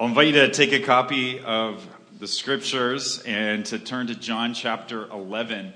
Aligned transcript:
I'll 0.00 0.06
invite 0.06 0.28
you 0.28 0.32
to 0.32 0.50
take 0.50 0.72
a 0.72 0.80
copy 0.80 1.40
of 1.40 1.86
the 2.18 2.26
scriptures 2.26 3.22
and 3.26 3.66
to 3.66 3.78
turn 3.78 4.06
to 4.06 4.14
John 4.14 4.54
chapter 4.54 5.06
11. 5.10 5.74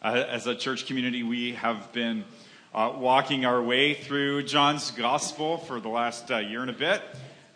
Uh, 0.00 0.24
as 0.26 0.46
a 0.46 0.54
church 0.54 0.86
community, 0.86 1.22
we 1.22 1.52
have 1.52 1.92
been 1.92 2.24
uh, 2.74 2.94
walking 2.96 3.44
our 3.44 3.60
way 3.60 3.92
through 3.92 4.44
John's 4.44 4.90
gospel 4.92 5.58
for 5.58 5.80
the 5.80 5.90
last 5.90 6.30
uh, 6.30 6.38
year 6.38 6.62
and 6.62 6.70
a 6.70 6.72
bit. 6.72 7.02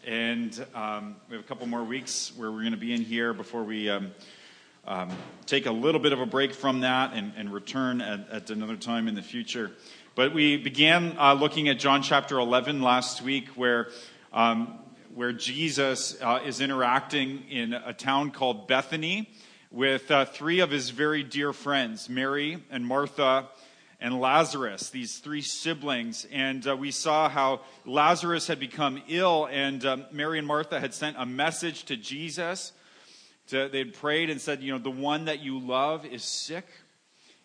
And 0.06 0.54
um, 0.74 1.16
we 1.30 1.36
have 1.36 1.46
a 1.46 1.48
couple 1.48 1.66
more 1.66 1.82
weeks 1.82 2.30
where 2.36 2.52
we're 2.52 2.60
going 2.60 2.72
to 2.72 2.76
be 2.76 2.92
in 2.92 3.00
here 3.00 3.32
before 3.32 3.64
we 3.64 3.88
um, 3.88 4.10
um, 4.86 5.08
take 5.46 5.64
a 5.64 5.72
little 5.72 5.98
bit 5.98 6.12
of 6.12 6.20
a 6.20 6.26
break 6.26 6.52
from 6.52 6.80
that 6.80 7.14
and, 7.14 7.32
and 7.38 7.50
return 7.50 8.02
at, 8.02 8.28
at, 8.28 8.50
another 8.50 8.76
time 8.76 9.08
in 9.08 9.14
the 9.14 9.22
future. 9.22 9.70
But 10.14 10.34
we 10.34 10.58
began 10.58 11.16
uh, 11.18 11.32
looking 11.32 11.70
at 11.70 11.78
John 11.78 12.02
chapter 12.02 12.38
11 12.38 12.82
last 12.82 13.22
week, 13.22 13.48
where 13.56 13.88
um, 14.30 14.78
where 15.14 15.32
Jesus 15.32 16.16
uh, 16.22 16.40
is 16.44 16.60
interacting 16.60 17.44
in 17.50 17.74
a 17.74 17.92
town 17.92 18.30
called 18.30 18.66
Bethany 18.66 19.28
with 19.70 20.10
uh, 20.10 20.24
three 20.24 20.60
of 20.60 20.70
his 20.70 20.90
very 20.90 21.22
dear 21.22 21.52
friends, 21.52 22.08
Mary 22.08 22.62
and 22.70 22.86
Martha 22.86 23.48
and 24.00 24.20
Lazarus, 24.20 24.90
these 24.90 25.18
three 25.18 25.42
siblings. 25.42 26.26
And 26.32 26.66
uh, 26.66 26.76
we 26.76 26.90
saw 26.90 27.28
how 27.28 27.60
Lazarus 27.84 28.46
had 28.46 28.58
become 28.58 29.02
ill, 29.06 29.46
and 29.50 29.84
um, 29.84 30.06
Mary 30.12 30.38
and 30.38 30.46
Martha 30.46 30.80
had 30.80 30.94
sent 30.94 31.16
a 31.18 31.26
message 31.26 31.84
to 31.84 31.96
Jesus. 31.96 32.72
To, 33.48 33.68
they 33.68 33.78
had 33.78 33.94
prayed 33.94 34.30
and 34.30 34.40
said, 34.40 34.62
You 34.62 34.72
know, 34.72 34.78
the 34.78 34.90
one 34.90 35.26
that 35.26 35.40
you 35.40 35.58
love 35.58 36.06
is 36.06 36.24
sick. 36.24 36.66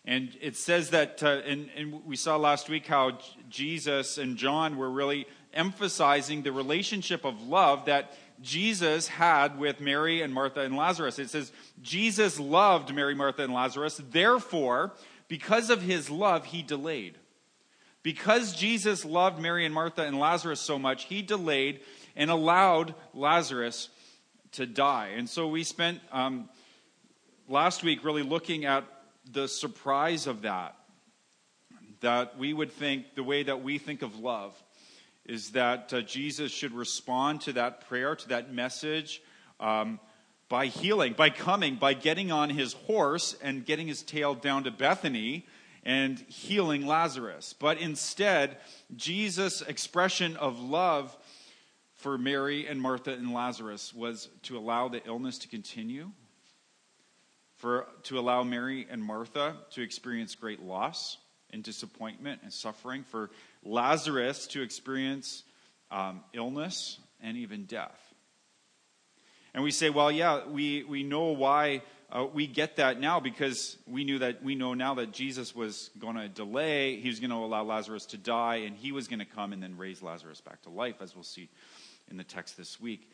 And 0.04 0.30
it 0.40 0.56
says 0.56 0.90
that, 0.90 1.22
uh, 1.22 1.42
and, 1.44 1.68
and 1.76 2.04
we 2.06 2.16
saw 2.16 2.36
last 2.36 2.70
week 2.70 2.86
how 2.86 3.18
Jesus 3.50 4.16
and 4.16 4.38
John 4.38 4.78
were 4.78 4.90
really 4.90 5.26
emphasizing 5.52 6.42
the 6.42 6.52
relationship 6.52 7.24
of 7.24 7.42
love 7.42 7.86
that 7.86 8.12
Jesus 8.40 9.08
had 9.08 9.58
with 9.58 9.80
Mary 9.80 10.22
and 10.22 10.32
Martha 10.32 10.60
and 10.60 10.76
Lazarus. 10.76 11.18
It 11.18 11.30
says, 11.30 11.52
Jesus 11.82 12.38
loved 12.38 12.94
Mary, 12.94 13.14
Martha, 13.14 13.42
and 13.42 13.52
Lazarus. 13.52 14.00
Therefore, 14.10 14.92
because 15.26 15.70
of 15.70 15.82
his 15.82 16.08
love, 16.08 16.46
he 16.46 16.62
delayed. 16.62 17.16
Because 18.02 18.54
Jesus 18.54 19.04
loved 19.04 19.40
Mary 19.40 19.64
and 19.64 19.74
Martha 19.74 20.02
and 20.02 20.18
Lazarus 20.18 20.60
so 20.60 20.78
much, 20.78 21.04
he 21.04 21.20
delayed 21.20 21.80
and 22.16 22.30
allowed 22.30 22.94
Lazarus 23.12 23.88
to 24.52 24.66
die. 24.66 25.12
And 25.16 25.28
so 25.28 25.48
we 25.48 25.64
spent 25.64 26.00
um, 26.12 26.48
last 27.48 27.82
week 27.82 28.04
really 28.04 28.22
looking 28.22 28.64
at 28.64 28.84
the 29.30 29.48
surprise 29.48 30.26
of 30.26 30.42
that. 30.42 30.76
That 32.00 32.38
we 32.38 32.52
would 32.52 32.70
think 32.70 33.16
the 33.16 33.24
way 33.24 33.42
that 33.42 33.62
we 33.62 33.78
think 33.78 34.02
of 34.02 34.20
love 34.20 34.54
is 35.28 35.50
that 35.50 35.92
uh, 35.92 36.00
Jesus 36.00 36.50
should 36.50 36.72
respond 36.72 37.42
to 37.42 37.52
that 37.52 37.86
prayer, 37.86 38.16
to 38.16 38.28
that 38.30 38.52
message, 38.52 39.22
um, 39.60 40.00
by 40.48 40.66
healing, 40.66 41.12
by 41.12 41.28
coming, 41.28 41.76
by 41.76 41.92
getting 41.92 42.32
on 42.32 42.48
his 42.48 42.72
horse 42.72 43.36
and 43.42 43.66
getting 43.66 43.86
his 43.86 44.02
tail 44.02 44.34
down 44.34 44.64
to 44.64 44.70
Bethany 44.70 45.46
and 45.84 46.18
healing 46.20 46.86
Lazarus. 46.86 47.54
But 47.58 47.78
instead, 47.78 48.56
Jesus' 48.96 49.60
expression 49.60 50.36
of 50.36 50.58
love 50.58 51.14
for 51.94 52.16
Mary 52.16 52.66
and 52.66 52.80
Martha 52.80 53.12
and 53.12 53.34
Lazarus 53.34 53.92
was 53.92 54.28
to 54.44 54.56
allow 54.56 54.88
the 54.88 55.04
illness 55.06 55.36
to 55.38 55.48
continue, 55.48 56.10
for 57.56 57.86
to 58.04 58.18
allow 58.18 58.42
Mary 58.42 58.86
and 58.88 59.02
Martha 59.02 59.56
to 59.72 59.82
experience 59.82 60.34
great 60.34 60.62
loss 60.62 61.18
and 61.50 61.62
disappointment 61.62 62.40
and 62.42 62.52
suffering, 62.52 63.02
for 63.02 63.30
Lazarus 63.68 64.46
to 64.48 64.62
experience 64.62 65.44
um, 65.90 66.22
illness 66.32 66.98
and 67.20 67.36
even 67.36 67.64
death. 67.64 68.00
And 69.54 69.62
we 69.62 69.70
say, 69.70 69.90
well, 69.90 70.10
yeah, 70.10 70.46
we, 70.46 70.84
we 70.84 71.02
know 71.02 71.32
why 71.32 71.82
uh, 72.10 72.26
we 72.32 72.46
get 72.46 72.76
that 72.76 73.00
now 73.00 73.20
because 73.20 73.76
we 73.86 74.04
knew 74.04 74.18
that 74.20 74.42
we 74.42 74.54
know 74.54 74.72
now 74.72 74.94
that 74.94 75.12
Jesus 75.12 75.54
was 75.54 75.90
going 75.98 76.16
to 76.16 76.28
delay, 76.28 76.96
he 76.96 77.08
was 77.08 77.20
going 77.20 77.30
to 77.30 77.36
allow 77.36 77.62
Lazarus 77.62 78.06
to 78.06 78.18
die, 78.18 78.56
and 78.56 78.76
he 78.76 78.92
was 78.92 79.08
going 79.08 79.18
to 79.18 79.26
come 79.26 79.52
and 79.52 79.62
then 79.62 79.76
raise 79.76 80.02
Lazarus 80.02 80.40
back 80.40 80.62
to 80.62 80.70
life, 80.70 81.02
as 81.02 81.14
we'll 81.14 81.24
see 81.24 81.50
in 82.10 82.16
the 82.16 82.24
text 82.24 82.56
this 82.56 82.80
week. 82.80 83.10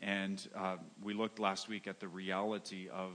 And 0.00 0.46
uh, 0.54 0.76
we 1.02 1.14
looked 1.14 1.40
last 1.40 1.68
week 1.68 1.88
at 1.88 1.98
the 1.98 2.06
reality 2.06 2.88
of 2.88 3.10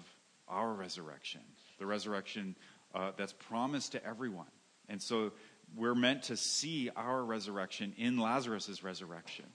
our 0.50 0.73
resurrection, 0.73 1.41
the 1.79 1.85
resurrection 1.85 2.55
uh, 2.94 3.11
that's 3.15 3.33
promised 3.33 3.94
to 3.94 4.05
everyone. 4.05 4.47
And 4.89 5.01
so 5.01 5.31
we're 5.75 5.95
meant 5.95 6.23
to 6.23 6.38
see 6.38 6.89
our 6.95 7.23
resurrection 7.23 7.94
in 7.97 8.17
Lazarus' 8.17 8.84
resurrection. 8.84 9.45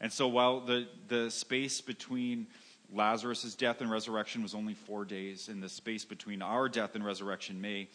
And 0.00 0.12
so 0.12 0.28
while 0.28 0.60
the, 0.60 0.86
the 1.08 1.30
space 1.30 1.80
between 1.80 2.46
Lazarus' 2.92 3.54
death 3.54 3.80
and 3.80 3.90
resurrection 3.90 4.42
was 4.42 4.54
only 4.54 4.74
four 4.74 5.04
days, 5.04 5.48
and 5.48 5.62
the 5.62 5.68
space 5.68 6.04
between 6.04 6.40
our 6.40 6.68
death 6.68 6.94
and 6.94 7.04
resurrection 7.04 7.60
may 7.60 7.88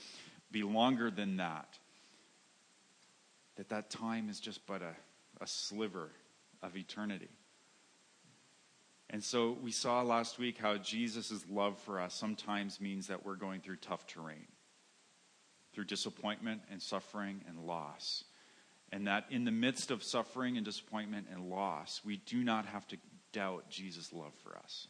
be 0.51 0.63
longer 0.63 1.09
than 1.09 1.37
that, 1.37 1.79
that 3.55 3.69
that 3.69 3.89
time 3.89 4.29
is 4.29 4.39
just 4.39 4.65
but 4.67 4.81
a, 4.81 4.95
a 5.41 5.47
sliver 5.47 6.11
of 6.61 6.75
eternity. 6.75 7.29
And 9.09 9.23
so 9.23 9.57
we 9.61 9.71
saw 9.71 10.01
last 10.01 10.39
week 10.39 10.57
how 10.57 10.77
Jesus' 10.77 11.45
love 11.49 11.77
for 11.79 11.99
us 11.99 12.13
sometimes 12.13 12.81
means 12.81 13.07
that 13.07 13.25
we're 13.25 13.35
going 13.35 13.61
through 13.61 13.77
tough 13.77 14.07
terrain 14.07 14.47
through 15.73 15.85
disappointment 15.85 16.61
and 16.71 16.81
suffering 16.81 17.41
and 17.47 17.65
loss. 17.65 18.23
And 18.91 19.07
that 19.07 19.25
in 19.31 19.43
the 19.43 19.51
midst 19.51 19.89
of 19.91 20.03
suffering 20.03 20.55
and 20.55 20.65
disappointment 20.65 21.27
and 21.31 21.49
loss, 21.49 22.01
we 22.05 22.17
do 22.17 22.43
not 22.43 22.65
have 22.67 22.87
to 22.89 22.97
doubt 23.31 23.69
Jesus' 23.69 24.13
love 24.13 24.33
for 24.43 24.55
us. 24.57 24.87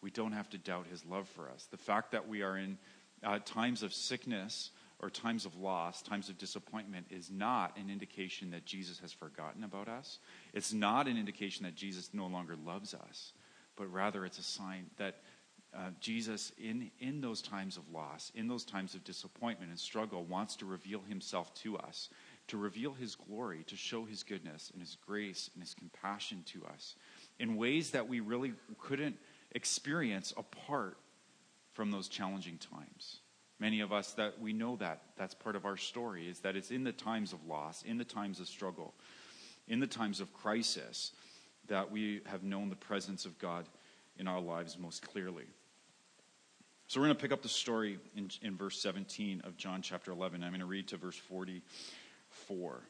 We 0.00 0.10
don't 0.10 0.32
have 0.32 0.50
to 0.50 0.58
doubt 0.58 0.86
his 0.88 1.04
love 1.04 1.28
for 1.28 1.48
us. 1.48 1.66
The 1.70 1.76
fact 1.76 2.12
that 2.12 2.28
we 2.28 2.42
are 2.42 2.56
in 2.56 2.78
uh, 3.22 3.38
times 3.44 3.82
of 3.82 3.92
sickness 3.92 4.70
or 5.00 5.10
times 5.10 5.46
of 5.46 5.56
loss, 5.56 6.02
times 6.02 6.28
of 6.28 6.38
disappointment, 6.38 7.06
is 7.10 7.30
not 7.30 7.76
an 7.76 7.90
indication 7.90 8.50
that 8.52 8.64
Jesus 8.64 9.00
has 9.00 9.12
forgotten 9.12 9.64
about 9.64 9.88
us. 9.88 10.18
It's 10.54 10.72
not 10.72 11.08
an 11.08 11.16
indication 11.16 11.64
that 11.64 11.74
Jesus 11.74 12.10
no 12.12 12.26
longer 12.26 12.54
loves 12.64 12.94
us, 12.94 13.32
but 13.76 13.92
rather 13.92 14.24
it's 14.24 14.38
a 14.38 14.44
sign 14.44 14.86
that 14.98 15.16
uh, 15.74 15.90
Jesus, 16.00 16.52
in, 16.58 16.90
in 17.00 17.20
those 17.20 17.40
times 17.40 17.78
of 17.78 17.88
loss, 17.90 18.30
in 18.34 18.46
those 18.46 18.64
times 18.64 18.94
of 18.94 19.04
disappointment 19.04 19.70
and 19.70 19.80
struggle, 19.80 20.22
wants 20.24 20.54
to 20.56 20.66
reveal 20.66 21.00
himself 21.08 21.54
to 21.54 21.78
us, 21.78 22.10
to 22.48 22.58
reveal 22.58 22.92
his 22.92 23.14
glory, 23.14 23.64
to 23.66 23.76
show 23.76 24.04
his 24.04 24.22
goodness 24.22 24.70
and 24.72 24.82
his 24.82 24.96
grace 25.06 25.48
and 25.54 25.62
his 25.62 25.74
compassion 25.74 26.42
to 26.44 26.64
us 26.66 26.94
in 27.38 27.56
ways 27.56 27.90
that 27.92 28.06
we 28.06 28.20
really 28.20 28.52
couldn't 28.78 29.16
experience 29.52 30.34
apart 30.36 30.98
from 31.72 31.90
those 31.90 32.08
challenging 32.08 32.58
times. 32.58 33.20
Many 33.58 33.80
of 33.80 33.92
us 33.92 34.12
that 34.14 34.40
we 34.40 34.52
know 34.52 34.76
that 34.76 35.02
that's 35.16 35.34
part 35.34 35.56
of 35.56 35.64
our 35.64 35.76
story 35.78 36.28
is 36.28 36.40
that 36.40 36.56
it's 36.56 36.70
in 36.70 36.84
the 36.84 36.92
times 36.92 37.32
of 37.32 37.46
loss, 37.46 37.82
in 37.82 37.96
the 37.96 38.04
times 38.04 38.40
of 38.40 38.48
struggle, 38.48 38.92
in 39.68 39.80
the 39.80 39.86
times 39.86 40.20
of 40.20 40.34
crisis 40.34 41.12
that 41.68 41.90
we 41.90 42.20
have 42.26 42.42
known 42.42 42.68
the 42.68 42.76
presence 42.76 43.24
of 43.24 43.38
God 43.38 43.66
in 44.18 44.28
our 44.28 44.40
lives 44.40 44.76
most 44.78 45.00
clearly. 45.02 45.44
So 46.88 47.00
we're 47.00 47.06
going 47.06 47.16
to 47.16 47.22
pick 47.22 47.32
up 47.32 47.42
the 47.42 47.48
story 47.48 47.98
in, 48.16 48.30
in 48.42 48.56
verse 48.56 48.80
17 48.80 49.42
of 49.44 49.56
John 49.56 49.82
chapter 49.82 50.10
11. 50.10 50.42
I'm 50.42 50.50
going 50.50 50.60
to 50.60 50.66
read 50.66 50.88
to 50.88 50.96
verse 50.96 51.16
44. 51.16 52.82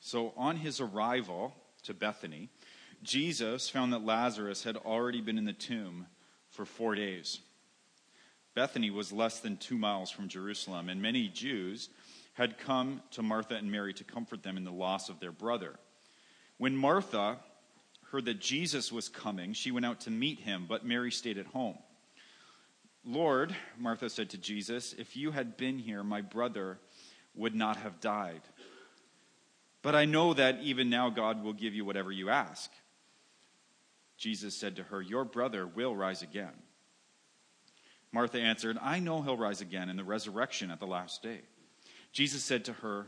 So 0.00 0.32
on 0.36 0.56
his 0.56 0.80
arrival 0.80 1.54
to 1.82 1.94
Bethany, 1.94 2.48
Jesus 3.02 3.68
found 3.68 3.92
that 3.92 4.04
Lazarus 4.04 4.64
had 4.64 4.76
already 4.76 5.20
been 5.20 5.38
in 5.38 5.44
the 5.44 5.52
tomb 5.52 6.06
for 6.50 6.64
four 6.64 6.94
days. 6.94 7.40
Bethany 8.54 8.90
was 8.90 9.12
less 9.12 9.40
than 9.40 9.58
two 9.58 9.76
miles 9.76 10.10
from 10.10 10.28
Jerusalem, 10.28 10.88
and 10.88 11.02
many 11.02 11.28
Jews 11.28 11.90
had 12.32 12.58
come 12.58 13.02
to 13.10 13.22
Martha 13.22 13.54
and 13.54 13.70
Mary 13.70 13.92
to 13.94 14.04
comfort 14.04 14.42
them 14.42 14.56
in 14.56 14.64
the 14.64 14.72
loss 14.72 15.08
of 15.08 15.20
their 15.20 15.32
brother. 15.32 15.78
When 16.56 16.74
Martha 16.74 17.38
heard 18.10 18.24
that 18.24 18.40
Jesus 18.40 18.90
was 18.90 19.08
coming, 19.08 19.52
she 19.52 19.70
went 19.70 19.84
out 19.84 20.00
to 20.02 20.10
meet 20.10 20.40
him, 20.40 20.64
but 20.68 20.86
Mary 20.86 21.10
stayed 21.10 21.36
at 21.36 21.46
home. 21.46 21.76
Lord, 23.06 23.54
Martha 23.78 24.10
said 24.10 24.30
to 24.30 24.38
Jesus, 24.38 24.92
if 24.98 25.16
you 25.16 25.30
had 25.30 25.56
been 25.56 25.78
here, 25.78 26.02
my 26.02 26.20
brother 26.20 26.78
would 27.36 27.54
not 27.54 27.76
have 27.76 28.00
died. 28.00 28.40
But 29.80 29.94
I 29.94 30.06
know 30.06 30.34
that 30.34 30.58
even 30.62 30.90
now 30.90 31.10
God 31.10 31.44
will 31.44 31.52
give 31.52 31.72
you 31.72 31.84
whatever 31.84 32.10
you 32.10 32.28
ask. 32.30 32.72
Jesus 34.18 34.56
said 34.56 34.76
to 34.76 34.82
her, 34.82 35.00
Your 35.00 35.24
brother 35.24 35.66
will 35.66 35.94
rise 35.94 36.22
again. 36.22 36.54
Martha 38.10 38.40
answered, 38.40 38.78
I 38.82 38.98
know 38.98 39.22
he'll 39.22 39.36
rise 39.36 39.60
again 39.60 39.88
in 39.88 39.96
the 39.96 40.02
resurrection 40.02 40.72
at 40.72 40.80
the 40.80 40.86
last 40.86 41.22
day. 41.22 41.42
Jesus 42.12 42.42
said 42.42 42.64
to 42.64 42.72
her, 42.72 43.06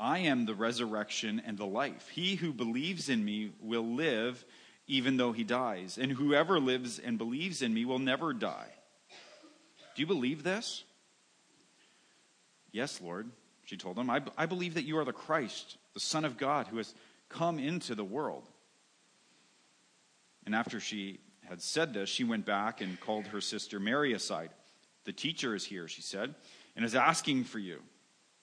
I 0.00 0.20
am 0.20 0.46
the 0.46 0.54
resurrection 0.54 1.40
and 1.44 1.58
the 1.58 1.66
life. 1.66 2.08
He 2.08 2.36
who 2.36 2.52
believes 2.52 3.08
in 3.08 3.24
me 3.24 3.52
will 3.60 3.86
live 3.94 4.44
even 4.86 5.18
though 5.18 5.30
he 5.30 5.44
dies, 5.44 5.98
and 5.98 6.10
whoever 6.10 6.58
lives 6.58 6.98
and 6.98 7.16
believes 7.18 7.62
in 7.62 7.72
me 7.72 7.84
will 7.84 8.00
never 8.00 8.32
die. 8.32 8.72
Do 9.94 10.02
you 10.02 10.06
believe 10.06 10.42
this? 10.42 10.84
Yes, 12.72 13.00
Lord, 13.00 13.30
she 13.64 13.76
told 13.76 13.98
him. 13.98 14.10
I, 14.10 14.22
I 14.36 14.46
believe 14.46 14.74
that 14.74 14.84
you 14.84 14.98
are 14.98 15.04
the 15.04 15.12
Christ, 15.12 15.76
the 15.94 16.00
Son 16.00 16.24
of 16.24 16.36
God, 16.36 16.68
who 16.68 16.76
has 16.76 16.94
come 17.28 17.58
into 17.58 17.94
the 17.94 18.04
world. 18.04 18.48
And 20.46 20.54
after 20.54 20.80
she 20.80 21.20
had 21.48 21.60
said 21.60 21.92
this, 21.92 22.08
she 22.08 22.24
went 22.24 22.46
back 22.46 22.80
and 22.80 22.98
called 23.00 23.26
her 23.28 23.40
sister 23.40 23.80
Mary 23.80 24.12
aside. 24.12 24.50
The 25.04 25.12
teacher 25.12 25.54
is 25.54 25.64
here, 25.64 25.88
she 25.88 26.02
said, 26.02 26.34
and 26.76 26.84
is 26.84 26.94
asking 26.94 27.44
for 27.44 27.58
you. 27.58 27.80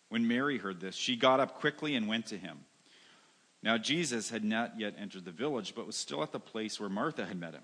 When 0.10 0.28
Mary 0.28 0.58
heard 0.58 0.80
this, 0.80 0.96
she 0.96 1.16
got 1.16 1.40
up 1.40 1.60
quickly 1.60 1.96
and 1.96 2.08
went 2.08 2.28
to 2.28 2.38
him. 2.38 2.60
Now, 3.64 3.78
Jesus 3.78 4.30
had 4.30 4.44
not 4.44 4.80
yet 4.80 4.96
entered 4.98 5.26
the 5.26 5.32
village, 5.32 5.74
but 5.76 5.88
was 5.88 5.96
still 5.96 6.24
at 6.24 6.32
the 6.32 6.40
place 6.40 6.80
where 6.80 6.90
Martha 6.90 7.26
had 7.26 7.40
met 7.40 7.54
him. 7.54 7.64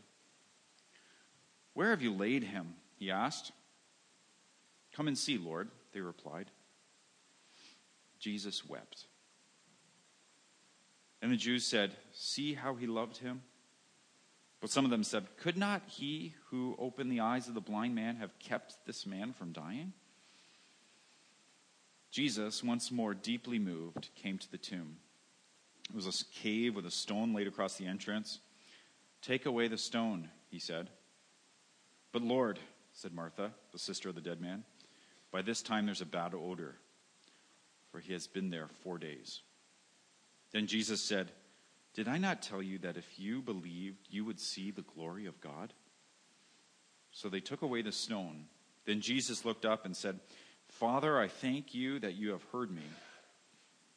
Where 1.73 1.89
have 1.89 2.01
you 2.01 2.13
laid 2.13 2.43
him? 2.43 2.75
he 2.97 3.11
asked. 3.11 3.51
Come 4.93 5.07
and 5.07 5.17
see, 5.17 5.37
Lord, 5.37 5.69
they 5.93 6.01
replied. 6.01 6.51
Jesus 8.19 8.67
wept. 8.67 9.05
And 11.21 11.31
the 11.31 11.37
Jews 11.37 11.65
said, 11.65 11.95
See 12.13 12.53
how 12.53 12.75
he 12.75 12.87
loved 12.87 13.17
him? 13.17 13.41
But 14.59 14.69
some 14.69 14.85
of 14.85 14.91
them 14.91 15.03
said, 15.03 15.25
Could 15.37 15.57
not 15.57 15.81
he 15.87 16.35
who 16.49 16.75
opened 16.77 17.11
the 17.11 17.19
eyes 17.19 17.47
of 17.47 17.55
the 17.55 17.61
blind 17.61 17.95
man 17.95 18.17
have 18.17 18.37
kept 18.39 18.85
this 18.85 19.05
man 19.05 19.33
from 19.33 19.51
dying? 19.51 19.93
Jesus, 22.11 22.63
once 22.63 22.91
more 22.91 23.13
deeply 23.13 23.57
moved, 23.57 24.09
came 24.15 24.37
to 24.37 24.51
the 24.51 24.57
tomb. 24.57 24.97
It 25.89 25.95
was 25.95 26.07
a 26.07 26.39
cave 26.39 26.75
with 26.75 26.85
a 26.85 26.91
stone 26.91 27.33
laid 27.33 27.47
across 27.47 27.75
the 27.75 27.87
entrance. 27.87 28.39
Take 29.21 29.45
away 29.45 29.67
the 29.67 29.77
stone, 29.77 30.29
he 30.49 30.59
said. 30.59 30.89
But 32.11 32.21
Lord, 32.23 32.59
said 32.93 33.13
Martha, 33.13 33.51
the 33.71 33.79
sister 33.79 34.09
of 34.09 34.15
the 34.15 34.21
dead 34.21 34.41
man, 34.41 34.63
by 35.31 35.41
this 35.41 35.61
time 35.61 35.85
there's 35.85 36.01
a 36.01 36.05
bad 36.05 36.33
odor, 36.33 36.75
for 37.91 37.99
he 37.99 38.13
has 38.13 38.27
been 38.27 38.49
there 38.49 38.67
four 38.83 38.97
days. 38.97 39.41
Then 40.51 40.67
Jesus 40.67 41.01
said, 41.01 41.31
Did 41.93 42.07
I 42.07 42.17
not 42.17 42.41
tell 42.41 42.61
you 42.61 42.77
that 42.79 42.97
if 42.97 43.19
you 43.19 43.41
believed, 43.41 44.07
you 44.09 44.25
would 44.25 44.39
see 44.39 44.71
the 44.71 44.81
glory 44.81 45.25
of 45.25 45.39
God? 45.39 45.73
So 47.11 47.29
they 47.29 47.39
took 47.39 47.61
away 47.61 47.81
the 47.81 47.91
stone. 47.91 48.45
Then 48.85 49.01
Jesus 49.01 49.45
looked 49.45 49.65
up 49.65 49.85
and 49.85 49.95
said, 49.95 50.19
Father, 50.67 51.19
I 51.19 51.27
thank 51.27 51.73
you 51.73 51.99
that 51.99 52.15
you 52.15 52.31
have 52.31 52.43
heard 52.51 52.71
me. 52.71 52.83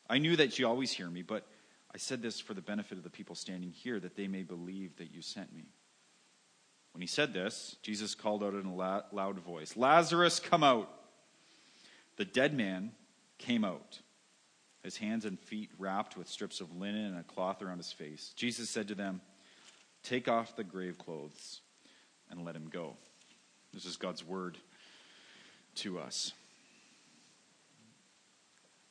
I 0.08 0.18
knew 0.18 0.36
that 0.36 0.58
you 0.58 0.66
always 0.66 0.92
hear 0.92 1.08
me, 1.08 1.22
but 1.22 1.46
I 1.92 1.98
said 1.98 2.20
this 2.20 2.40
for 2.40 2.54
the 2.54 2.60
benefit 2.60 2.98
of 2.98 3.04
the 3.04 3.10
people 3.10 3.34
standing 3.34 3.70
here, 3.70 4.00
that 4.00 4.16
they 4.16 4.26
may 4.26 4.42
believe 4.42 4.96
that 4.96 5.12
you 5.12 5.22
sent 5.22 5.54
me. 5.54 5.64
When 6.94 7.00
he 7.00 7.08
said 7.08 7.34
this, 7.34 7.76
Jesus 7.82 8.14
called 8.14 8.44
out 8.44 8.54
in 8.54 8.66
a 8.66 8.74
loud 9.12 9.40
voice, 9.40 9.76
Lazarus, 9.76 10.38
come 10.38 10.62
out. 10.62 10.88
The 12.16 12.24
dead 12.24 12.54
man 12.54 12.92
came 13.36 13.64
out, 13.64 13.98
his 14.84 14.96
hands 14.96 15.24
and 15.24 15.38
feet 15.38 15.70
wrapped 15.76 16.16
with 16.16 16.28
strips 16.28 16.60
of 16.60 16.76
linen 16.76 17.06
and 17.06 17.18
a 17.18 17.24
cloth 17.24 17.62
around 17.62 17.78
his 17.78 17.90
face. 17.90 18.32
Jesus 18.36 18.70
said 18.70 18.86
to 18.88 18.94
them, 18.94 19.20
Take 20.04 20.28
off 20.28 20.54
the 20.54 20.62
grave 20.62 20.96
clothes 20.96 21.62
and 22.30 22.44
let 22.44 22.54
him 22.54 22.68
go. 22.70 22.96
This 23.72 23.86
is 23.86 23.96
God's 23.96 24.24
word 24.24 24.56
to 25.76 25.98
us. 25.98 26.32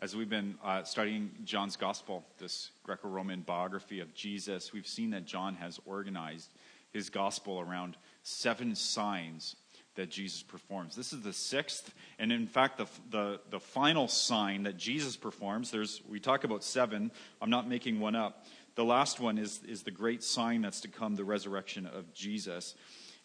As 0.02 0.14
we've 0.14 0.30
been 0.30 0.56
uh, 0.62 0.84
studying 0.84 1.32
John's 1.46 1.78
gospel, 1.78 2.26
this 2.38 2.72
Greco 2.84 3.08
Roman 3.08 3.40
biography 3.40 4.02
of 4.02 4.14
Jesus, 4.14 4.74
we've 4.74 4.88
seen 4.88 5.12
that 5.12 5.24
John 5.24 5.56
has 5.56 5.80
organized 5.86 6.50
his 6.94 7.10
gospel 7.10 7.60
around 7.60 7.98
seven 8.22 8.76
signs 8.76 9.56
that 9.96 10.10
Jesus 10.10 10.42
performs. 10.42 10.96
This 10.96 11.14
is 11.14 11.22
the 11.22 11.34
sixth, 11.34 11.94
and 12.18 12.32
in 12.32 12.48
fact, 12.48 12.78
the, 12.78 12.88
the, 13.10 13.40
the 13.50 13.60
final 13.60 14.08
sign 14.08 14.64
that 14.64 14.78
Jesus 14.78 15.16
performs, 15.16 15.72
there's, 15.72 16.02
we 16.08 16.20
talk 16.20 16.44
about 16.44 16.64
seven, 16.64 17.12
I'm 17.42 17.50
not 17.50 17.68
making 17.68 18.00
one 18.00 18.16
up. 18.16 18.46
The 18.76 18.86
last 18.86 19.20
one 19.20 19.38
is, 19.38 19.62
is 19.68 19.84
the 19.84 19.92
great 19.92 20.24
sign 20.24 20.62
that's 20.62 20.82
to 20.82 20.88
come, 20.88 21.16
the 21.16 21.24
resurrection 21.24 21.86
of 21.86 22.12
Jesus 22.14 22.74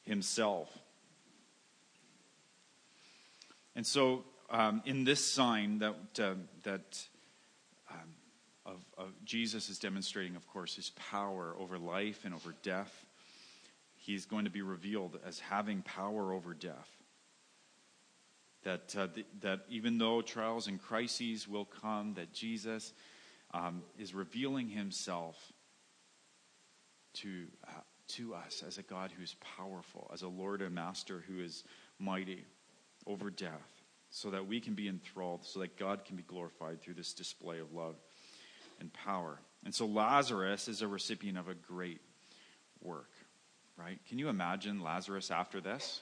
himself. 0.02 0.68
And 3.74 3.86
so, 3.86 4.24
um, 4.50 4.82
in 4.84 5.04
this 5.04 5.24
sign 5.24 5.78
that, 5.78 5.94
uh, 6.20 6.34
that 6.64 7.02
um, 7.90 8.14
of, 8.66 8.76
of 8.98 9.24
Jesus 9.24 9.70
is 9.70 9.78
demonstrating, 9.78 10.36
of 10.36 10.46
course, 10.48 10.74
his 10.74 10.90
power 11.10 11.54
over 11.58 11.78
life 11.78 12.22
and 12.24 12.34
over 12.34 12.54
death 12.62 13.06
he's 14.08 14.25
going 14.25 14.46
to 14.46 14.50
be 14.50 14.62
revealed 14.62 15.19
as 15.26 15.38
having 15.38 15.82
power 15.82 16.32
over 16.32 16.55
death. 16.55 16.88
That, 18.62 18.96
uh, 18.96 19.08
th- 19.08 19.26
that 19.40 19.60
even 19.69 19.99
though 19.99 20.22
trials 20.22 20.66
and 20.66 20.81
crises 20.81 21.46
will 21.46 21.66
come, 21.66 22.14
that 22.14 22.32
Jesus 22.32 22.94
um, 23.52 23.82
is 23.99 24.14
revealing 24.14 24.70
himself 24.70 25.37
to, 27.16 27.49
uh, 27.66 27.82
to 28.08 28.34
us 28.34 28.64
as 28.66 28.78
a 28.78 28.82
God 28.82 29.10
who 29.14 29.22
is 29.22 29.37
powerful, 29.58 30.11
as 30.11 30.22
a 30.22 30.28
Lord 30.28 30.62
and 30.62 30.75
Master 30.75 31.22
who 31.28 31.43
is 31.43 31.62
mighty 31.99 32.46
over 33.06 33.28
death, 33.28 33.82
so 34.11 34.31
that 34.31 34.46
we 34.46 34.58
can 34.58 34.72
be 34.72 34.88
enthralled, 34.88 35.44
so 35.44 35.61
that 35.61 35.76
God 35.76 36.06
can 36.06 36.16
be 36.16 36.22
glorified 36.22 36.81
through 36.81 36.94
this 36.94 37.12
display 37.12 37.58
of 37.58 37.75
love 37.75 37.96
and 38.81 38.90
power. 38.90 39.38
And 39.66 39.75
so 39.75 39.84
Lazarus 39.84 40.66
is 40.66 40.81
a 40.81 40.88
recipient 40.88 41.37
of 41.37 41.49
a 41.49 41.54
great 41.54 42.00
work 42.81 43.11
right? 43.78 43.98
Can 44.08 44.19
you 44.19 44.28
imagine 44.28 44.82
Lazarus 44.82 45.30
after 45.30 45.60
this? 45.60 46.00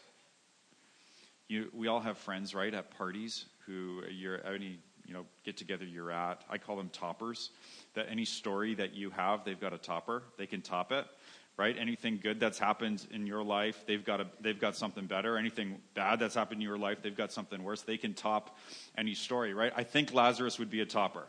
You, 1.48 1.70
we 1.74 1.88
all 1.88 2.00
have 2.00 2.18
friends, 2.18 2.54
right, 2.54 2.72
at 2.72 2.96
parties 2.96 3.44
who 3.66 4.02
uh, 4.04 4.10
you're 4.10 4.44
any 4.46 4.78
you 5.06 5.14
know 5.14 5.26
get 5.44 5.56
together 5.56 5.84
you're 5.84 6.10
at. 6.10 6.42
I 6.50 6.58
call 6.58 6.76
them 6.76 6.88
toppers. 6.88 7.50
That 7.94 8.06
any 8.10 8.24
story 8.24 8.74
that 8.74 8.94
you 8.94 9.10
have, 9.10 9.44
they've 9.44 9.60
got 9.60 9.72
a 9.72 9.78
topper. 9.78 10.22
They 10.38 10.46
can 10.46 10.62
top 10.62 10.90
it, 10.90 11.06
right? 11.56 11.76
Anything 11.78 12.18
good 12.20 12.40
that's 12.40 12.58
happened 12.58 13.06
in 13.12 13.26
your 13.26 13.44
life, 13.44 13.84
they've 13.86 14.04
got 14.04 14.20
a, 14.20 14.26
they've 14.40 14.60
got 14.60 14.74
something 14.74 15.06
better. 15.06 15.36
Anything 15.36 15.76
bad 15.94 16.18
that's 16.18 16.34
happened 16.34 16.60
in 16.60 16.66
your 16.66 16.78
life, 16.78 16.98
they've 17.02 17.16
got 17.16 17.30
something 17.30 17.62
worse. 17.62 17.82
They 17.82 17.98
can 17.98 18.14
top 18.14 18.58
any 18.98 19.14
story, 19.14 19.54
right? 19.54 19.72
I 19.76 19.84
think 19.84 20.12
Lazarus 20.12 20.58
would 20.58 20.70
be 20.70 20.80
a 20.80 20.86
topper, 20.86 21.26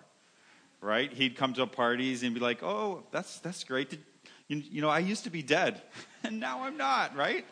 right? 0.82 1.12
He'd 1.12 1.36
come 1.36 1.54
to 1.54 1.68
parties 1.68 2.24
and 2.24 2.34
be 2.34 2.39
like, 2.39 2.63
"Oh, 2.63 3.04
that's 3.12 3.39
that's 3.39 3.63
great. 3.63 3.92
Did, 3.92 4.00
you, 4.48 4.63
you 4.72 4.82
know, 4.82 4.89
I 4.89 5.00
used 5.00 5.25
to 5.25 5.30
be 5.30 5.42
dead, 5.42 5.82
and 6.24 6.39
now 6.39 6.63
I'm 6.63 6.77
not, 6.77 7.16
right? 7.16 7.46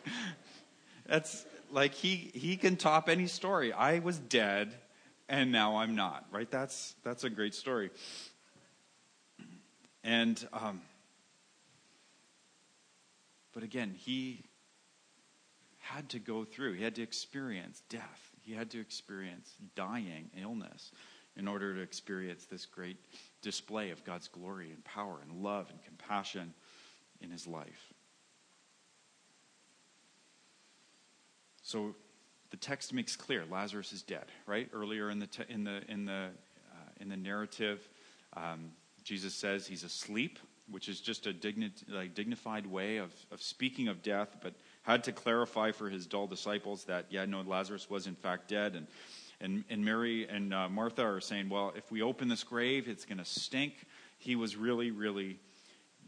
That's 1.05 1.45
like 1.71 1.93
he, 1.93 2.31
he 2.33 2.57
can 2.57 2.77
top 2.77 3.09
any 3.09 3.27
story. 3.27 3.73
I 3.73 3.99
was 3.99 4.17
dead, 4.17 4.73
and 5.27 5.51
now 5.51 5.77
I'm 5.77 5.95
not, 5.95 6.25
right? 6.31 6.49
That's, 6.49 6.95
that's 7.03 7.23
a 7.23 7.29
great 7.29 7.53
story. 7.53 7.89
And, 10.03 10.47
um, 10.53 10.81
but 13.53 13.63
again, 13.63 13.93
he 13.97 14.43
had 15.79 16.09
to 16.09 16.19
go 16.19 16.45
through, 16.45 16.73
he 16.73 16.83
had 16.83 16.95
to 16.95 17.01
experience 17.01 17.81
death, 17.89 18.31
he 18.41 18.53
had 18.53 18.69
to 18.71 18.79
experience 18.79 19.55
dying, 19.75 20.29
illness, 20.39 20.91
in 21.37 21.47
order 21.47 21.75
to 21.75 21.81
experience 21.81 22.45
this 22.45 22.65
great 22.65 22.97
display 23.41 23.89
of 23.89 24.03
God's 24.05 24.27
glory 24.27 24.71
and 24.71 24.83
power 24.83 25.17
and 25.21 25.43
love 25.43 25.69
and 25.69 25.83
compassion 25.83 26.53
in 27.21 27.31
his 27.31 27.47
life. 27.47 27.93
So 31.61 31.95
the 32.51 32.57
text 32.57 32.93
makes 32.93 33.15
clear 33.15 33.43
Lazarus 33.49 33.91
is 33.91 34.01
dead, 34.01 34.25
right? 34.45 34.69
Earlier 34.71 35.09
in 35.09 35.19
the, 35.19 35.27
te- 35.27 35.43
in 35.49 35.63
the, 35.63 35.81
in 35.89 36.05
the, 36.05 36.29
uh, 36.71 36.89
in 36.99 37.09
the 37.09 37.17
narrative, 37.17 37.87
um, 38.37 38.71
Jesus 39.03 39.33
says 39.33 39.65
he's 39.65 39.83
asleep, 39.83 40.39
which 40.69 40.87
is 40.87 41.01
just 41.01 41.27
a 41.27 41.33
digni- 41.33 41.71
like 41.87 42.13
dignified 42.13 42.65
way 42.65 42.97
of, 42.97 43.11
of 43.31 43.41
speaking 43.41 43.87
of 43.87 44.01
death, 44.01 44.37
but 44.41 44.53
had 44.83 45.03
to 45.05 45.11
clarify 45.11 45.71
for 45.71 45.89
his 45.89 46.05
dull 46.05 46.27
disciples 46.27 46.83
that, 46.85 47.05
yeah, 47.09 47.25
no, 47.25 47.41
Lazarus 47.41 47.89
was 47.89 48.07
in 48.07 48.15
fact 48.15 48.47
dead. 48.47 48.75
And, 48.75 48.87
and, 49.41 49.63
and 49.69 49.83
Mary 49.83 50.27
and 50.27 50.53
uh, 50.53 50.69
Martha 50.69 51.03
are 51.03 51.21
saying, 51.21 51.49
well, 51.49 51.73
if 51.75 51.91
we 51.91 52.01
open 52.01 52.27
this 52.27 52.43
grave, 52.43 52.87
it's 52.87 53.05
going 53.05 53.17
to 53.17 53.25
stink. 53.25 53.73
He 54.17 54.35
was 54.35 54.55
really, 54.55 54.91
really 54.91 55.39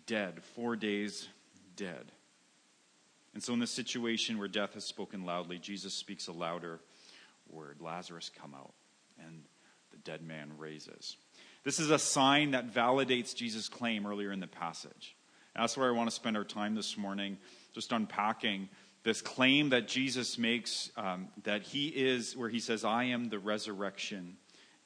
dead, 0.08 0.44
four 0.56 0.76
days 0.76 1.28
dead. 1.76 2.12
And 3.34 3.44
so, 3.44 3.54
in 3.54 3.60
this 3.60 3.72
situation 3.72 4.40
where 4.40 4.48
death 4.48 4.74
has 4.74 4.84
spoken 4.84 5.24
loudly, 5.24 5.60
Jesus 5.60 5.94
speaks 5.94 6.28
a 6.28 6.32
louder 6.32 6.80
word 7.50 7.78
Lazarus, 7.80 8.32
come 8.36 8.56
out. 8.56 8.74
And 9.24 9.44
the 9.92 9.98
dead 9.98 10.22
man 10.22 10.52
raises. 10.58 11.18
This 11.64 11.80
is 11.80 11.92
a 11.92 12.00
sign 12.00 12.52
that 12.52 12.74
validates 12.74 13.36
Jesus' 13.36 13.70
claim 13.70 14.08
earlier 14.08 14.32
in 14.32 14.40
the 14.40 14.48
passage. 14.48 15.16
That's 15.56 15.76
where 15.76 15.88
I 15.88 15.92
want 15.92 16.10
to 16.10 16.16
spend 16.16 16.38
our 16.38 16.44
time 16.44 16.76
this 16.76 16.98
morning, 16.98 17.38
just 17.74 17.92
unpacking 17.92 18.70
this 19.04 19.22
claim 19.22 19.70
that 19.70 19.88
Jesus 19.88 20.38
makes 20.38 20.92
um, 20.98 21.30
that 21.44 21.64
he 21.64 21.88
is, 21.88 22.36
where 22.36 22.50
he 22.50 22.60
says, 22.60 22.84
I 22.84 23.06
am 23.06 23.30
the 23.30 23.40
resurrection 23.40 24.38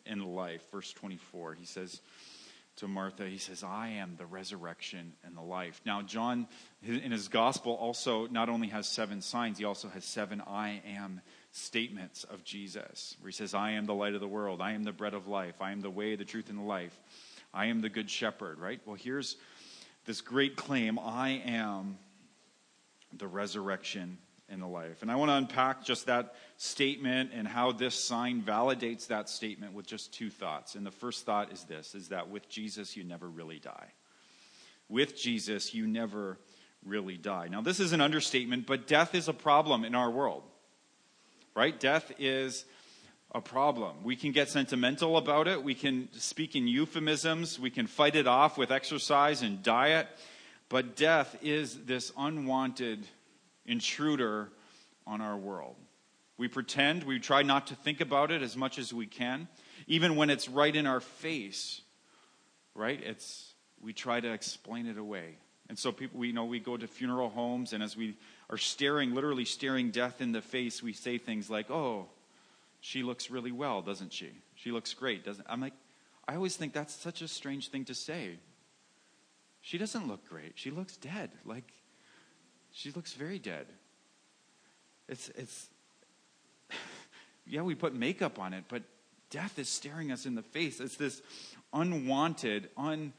and 0.06 0.24
life. 0.24 0.62
Verse 0.72 0.92
24, 0.94 1.56
he 1.56 1.66
says 1.66 2.02
to 2.82 2.88
Martha, 2.88 3.28
he 3.28 3.38
says, 3.38 3.64
I 3.64 3.90
am 3.90 4.16
the 4.18 4.26
resurrection 4.26 5.14
and 5.24 5.38
the 5.38 5.42
life. 5.42 5.80
Now, 5.86 6.02
John, 6.02 6.48
in 6.84 7.12
his 7.12 7.28
gospel, 7.28 7.74
also 7.74 8.26
not 8.26 8.50
only 8.50 8.70
has 8.70 8.88
seven 8.88 9.22
signs, 9.22 9.60
he 9.60 9.66
also 9.66 9.88
has 9.90 10.04
seven 10.04 10.42
I 10.48 10.82
am 10.88 11.22
statements 11.52 12.24
of 12.24 12.44
Jesus, 12.44 13.16
where 13.20 13.30
he 13.30 13.34
says, 13.34 13.54
I 13.54 13.72
am 13.72 13.86
the 13.86 13.94
light 13.94 14.16
of 14.16 14.20
the 14.20 14.28
world, 14.28 14.62
I 14.62 14.72
am 14.72 14.84
the 14.84 14.92
bread 14.92 15.14
of 15.14 15.28
life, 15.28 15.62
I 15.62 15.72
am 15.72 15.82
the 15.82 15.92
way, 15.92 16.16
the 16.16 16.26
truth, 16.26 16.50
and 16.50 16.58
the 16.58 16.64
life, 16.64 17.00
I 17.54 17.68
am 17.68 17.82
the 17.82 17.90
good 17.90 18.10
shepherd, 18.10 18.58
right? 18.58 18.82
Well, 18.84 18.96
here's 18.96 19.38
this 20.08 20.22
great 20.22 20.56
claim 20.56 20.98
I 20.98 21.44
am 21.46 22.00
the 23.14 23.28
resurrection 23.28 24.18
and 24.52 24.62
the 24.62 24.68
life. 24.68 25.02
And 25.02 25.10
I 25.10 25.16
want 25.16 25.30
to 25.30 25.36
unpack 25.36 25.84
just 25.84 26.06
that 26.06 26.36
statement 26.58 27.32
and 27.34 27.48
how 27.48 27.72
this 27.72 27.96
sign 27.96 28.44
validates 28.44 29.08
that 29.08 29.30
statement 29.30 29.74
with 29.74 29.88
just 29.88 30.14
two 30.14 30.30
thoughts. 30.30 30.76
And 30.76 30.86
the 30.86 30.92
first 30.92 31.26
thought 31.26 31.52
is 31.52 31.64
this 31.64 31.96
is 31.96 32.10
that 32.10 32.30
with 32.30 32.50
Jesus 32.50 32.96
you 32.96 33.04
never 33.04 33.28
really 33.28 33.60
die. 33.60 33.94
With 34.90 35.16
Jesus 35.16 35.74
you 35.74 35.88
never 35.88 36.38
really 36.86 37.18
die. 37.18 37.48
Now 37.50 37.62
this 37.62 37.80
is 37.80 37.94
an 37.94 38.02
understatement, 38.02 38.68
but 38.68 38.88
death 38.88 39.16
is 39.16 39.28
a 39.28 39.34
problem 39.34 39.86
in 39.86 39.96
our 39.96 40.12
world 40.12 40.44
right? 41.56 41.80
Death 41.80 42.12
is 42.20 42.66
a 43.34 43.42
problem. 43.42 44.04
We 44.04 44.16
can 44.16 44.32
get 44.32 44.50
sentimental 44.50 45.18
about 45.18 45.48
it. 45.48 45.64
We 45.64 45.76
can 45.76 46.10
speak 46.14 46.56
in 46.56 46.68
euphemisms. 46.68 47.60
We 47.60 47.70
can 47.70 47.88
fight 47.88 48.16
it 48.16 48.28
off 48.28 48.58
with 48.58 48.72
exercise 48.72 49.42
and 49.42 49.64
diet. 49.64 50.08
But 50.70 50.96
death 50.96 51.38
is 51.42 51.86
this 51.86 52.12
unwanted 52.18 53.06
intruder 53.66 54.50
on 55.06 55.22
our 55.22 55.38
world. 55.38 55.76
We 56.38 56.48
pretend, 56.48 57.04
we 57.04 57.20
try 57.20 57.44
not 57.44 57.68
to 57.68 57.76
think 57.76 58.02
about 58.02 58.32
it 58.32 58.42
as 58.42 58.58
much 58.58 58.80
as 58.80 58.94
we 58.94 59.06
can, 59.06 59.48
even 59.88 60.16
when 60.16 60.30
it's 60.30 60.50
right 60.50 60.76
in 60.76 60.88
our 60.88 61.00
face, 61.00 61.82
right? 62.74 63.00
It's, 63.04 63.54
we 63.82 63.94
try 63.94 64.20
to 64.20 64.32
explain 64.32 64.88
it 64.88 64.98
away. 64.98 65.38
And 65.70 65.80
so 65.80 65.92
people, 65.92 66.20
we 66.20 66.32
know 66.32 66.46
we 66.46 66.60
go 66.60 66.76
to 66.76 66.88
funeral 66.88 67.30
homes, 67.30 67.72
and 67.72 67.82
as 67.82 67.96
we 67.96 68.18
are 68.50 68.58
staring, 68.58 69.14
literally 69.14 69.46
staring 69.46 69.92
death 69.92 70.20
in 70.20 70.34
the 70.34 70.42
face, 70.42 70.84
we 70.84 70.92
say 70.92 71.18
things 71.18 71.50
like, 71.50 71.72
"Oh, 71.72 72.10
she 72.82 73.04
looks 73.04 73.32
really 73.32 73.54
well, 73.54 73.82
doesn't 73.82 74.12
she? 74.12 74.32
She 74.56 74.72
looks 74.72 74.94
great, 74.94 75.24
doesn't?" 75.24 75.48
I'm 75.50 75.62
like, 75.62 75.72
I 76.28 76.36
always 76.36 76.58
think 76.58 76.74
that's 76.74 76.94
such 76.94 77.22
a 77.22 77.28
strange 77.28 77.70
thing 77.70 77.86
to 77.86 77.96
say. 77.96 78.40
She 79.62 79.78
doesn't 79.78 80.10
look 80.10 80.28
great. 80.28 80.54
She 80.56 80.72
looks 80.72 80.98
dead. 80.98 81.32
Like, 81.46 81.72
she 82.72 82.92
looks 82.92 83.14
very 83.14 83.40
dead. 83.40 83.68
It's 85.08 85.30
it's. 85.30 85.70
yeah, 87.46 87.62
we 87.62 87.76
put 87.76 87.94
makeup 87.94 88.40
on 88.40 88.54
it, 88.54 88.66
but 88.68 88.84
death 89.30 89.60
is 89.60 89.70
staring 89.70 90.12
us 90.12 90.26
in 90.26 90.36
the 90.36 90.42
face. 90.42 90.80
It's 90.80 90.96
this 90.96 91.22
unwanted, 91.74 92.70
un 92.78 93.14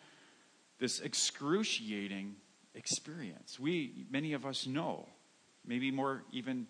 this 0.78 0.98
excruciating 0.98 2.34
experience. 2.74 3.58
We, 3.60 4.06
many 4.10 4.32
of 4.32 4.44
us 4.44 4.66
know, 4.66 5.08
maybe 5.64 5.90
more 5.90 6.24
even 6.32 6.66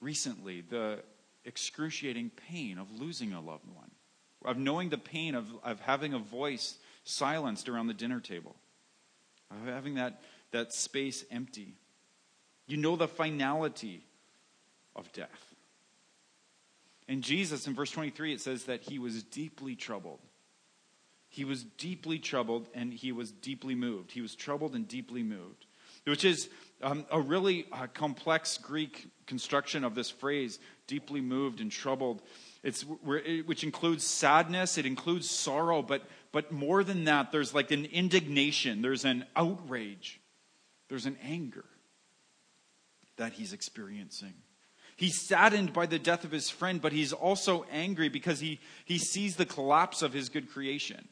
recently, 0.00 0.60
the 0.60 0.98
excruciating 1.44 2.30
pain 2.48 2.78
of 2.78 2.90
losing 3.00 3.32
a 3.32 3.40
loved 3.40 3.68
one, 3.72 3.90
of 4.44 4.58
knowing 4.58 4.88
the 4.88 4.98
pain 4.98 5.34
of, 5.34 5.46
of 5.62 5.80
having 5.80 6.14
a 6.14 6.18
voice 6.18 6.78
silenced 7.04 7.68
around 7.68 7.86
the 7.86 7.94
dinner 7.94 8.20
table, 8.20 8.56
of 9.50 9.66
having 9.66 9.94
that, 9.94 10.20
that 10.50 10.72
space 10.72 11.24
empty. 11.30 11.74
You 12.66 12.76
know 12.76 12.96
the 12.96 13.08
finality 13.08 14.04
of 14.94 15.12
death. 15.12 15.54
And 17.08 17.22
Jesus, 17.22 17.66
in 17.66 17.74
verse 17.74 17.90
23, 17.90 18.32
it 18.32 18.40
says 18.40 18.64
that 18.64 18.82
he 18.82 18.98
was 18.98 19.22
deeply 19.22 19.74
troubled. 19.74 20.20
He 21.28 21.44
was 21.44 21.64
deeply 21.64 22.18
troubled 22.18 22.68
and 22.74 22.92
he 22.92 23.12
was 23.12 23.32
deeply 23.32 23.74
moved. 23.74 24.12
He 24.12 24.20
was 24.20 24.34
troubled 24.34 24.74
and 24.74 24.86
deeply 24.86 25.22
moved, 25.22 25.66
which 26.04 26.24
is 26.24 26.48
um, 26.82 27.06
a 27.10 27.20
really 27.20 27.66
uh, 27.72 27.86
complex 27.92 28.58
Greek 28.58 29.08
construction 29.26 29.82
of 29.82 29.94
this 29.94 30.10
phrase, 30.10 30.58
deeply 30.86 31.20
moved 31.20 31.60
and 31.60 31.70
troubled. 31.70 32.22
It's, 32.62 32.82
which 32.82 33.64
includes 33.64 34.04
sadness, 34.04 34.78
it 34.78 34.86
includes 34.86 35.28
sorrow, 35.28 35.82
but, 35.82 36.02
but 36.32 36.52
more 36.52 36.84
than 36.84 37.04
that, 37.04 37.32
there's 37.32 37.54
like 37.54 37.70
an 37.72 37.86
indignation, 37.86 38.82
there's 38.82 39.04
an 39.04 39.24
outrage, 39.34 40.20
there's 40.88 41.06
an 41.06 41.16
anger 41.24 41.64
that 43.16 43.32
he's 43.32 43.52
experiencing. 43.52 44.34
He's 44.96 45.20
saddened 45.20 45.72
by 45.72 45.86
the 45.86 45.98
death 45.98 46.24
of 46.24 46.30
his 46.30 46.50
friend, 46.50 46.80
but 46.80 46.92
he's 46.92 47.12
also 47.12 47.64
angry 47.72 48.08
because 48.08 48.40
he, 48.40 48.60
he 48.84 48.98
sees 48.98 49.36
the 49.36 49.46
collapse 49.46 50.02
of 50.02 50.12
his 50.12 50.28
good 50.28 50.50
creation. 50.50 51.08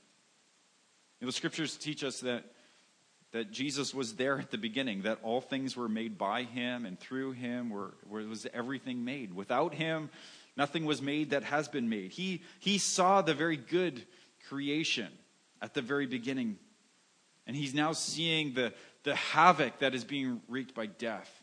You 1.19 1.27
know, 1.27 1.31
the 1.31 1.33
scriptures 1.37 1.77
teach 1.77 2.05
us 2.05 2.21
that, 2.21 2.45
that 3.33 3.51
Jesus 3.51 3.95
was 3.95 4.15
there 4.15 4.39
at 4.39 4.51
the 4.51 4.59
beginning, 4.59 5.03
that 5.03 5.19
all 5.23 5.41
things 5.41 5.77
were 5.77 5.89
made 5.89 6.19
by 6.19 6.45
him 6.45 6.87
and 6.87 6.99
through 6.99 7.33
him 7.33 7.71
were, 7.71 7.95
was 8.09 8.47
everything 8.53 9.05
made. 9.05 9.35
Without 9.35 9.75
him, 9.75 10.11
nothing 10.57 10.85
was 10.85 11.03
made 11.03 11.31
that 11.31 11.45
has 11.45 11.69
been 11.69 11.89
made. 11.89 12.13
He, 12.13 12.43
he 12.59 12.79
saw 12.79 13.23
the 13.23 13.35
very 13.35 13.57
good 13.57 14.07
creation 14.49 15.09
at 15.63 15.75
the 15.75 15.83
very 15.83 16.07
beginning. 16.07 16.59
And 17.47 17.57
he's 17.57 17.75
now 17.75 17.93
seeing 17.93 18.55
the, 18.55 18.73
the 19.05 19.15
havoc 19.15 19.79
that 19.81 19.95
is 19.95 20.05
being 20.05 20.43
wreaked 20.49 20.75
by 20.75 20.87
death 20.87 21.40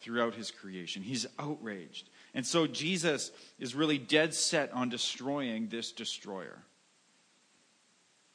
throughout 0.00 0.34
his 0.34 0.50
creation. 0.50 1.02
He's 1.02 1.26
outraged. 1.38 2.08
And 2.34 2.46
so 2.46 2.66
Jesus 2.66 3.30
is 3.58 3.74
really 3.74 3.98
dead 3.98 4.34
set 4.34 4.72
on 4.72 4.88
destroying 4.88 5.68
this 5.68 5.92
destroyer. 5.92 6.62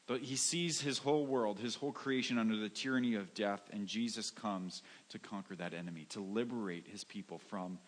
But 0.07 0.21
he 0.21 0.35
sees 0.35 0.81
his 0.81 0.99
whole 0.99 1.25
world, 1.25 1.59
his 1.59 1.75
whole 1.75 1.91
creation 1.91 2.37
under 2.37 2.55
the 2.55 2.69
tyranny 2.69 3.15
of 3.15 3.33
death, 3.33 3.61
and 3.71 3.87
Jesus 3.87 4.29
comes 4.29 4.83
to 5.09 5.17
conquer 5.17 5.55
that 5.55 5.73
enemy, 5.73 6.05
to 6.09 6.19
liberate 6.19 6.87
his 6.87 7.03
people 7.03 7.39
from 7.39 7.79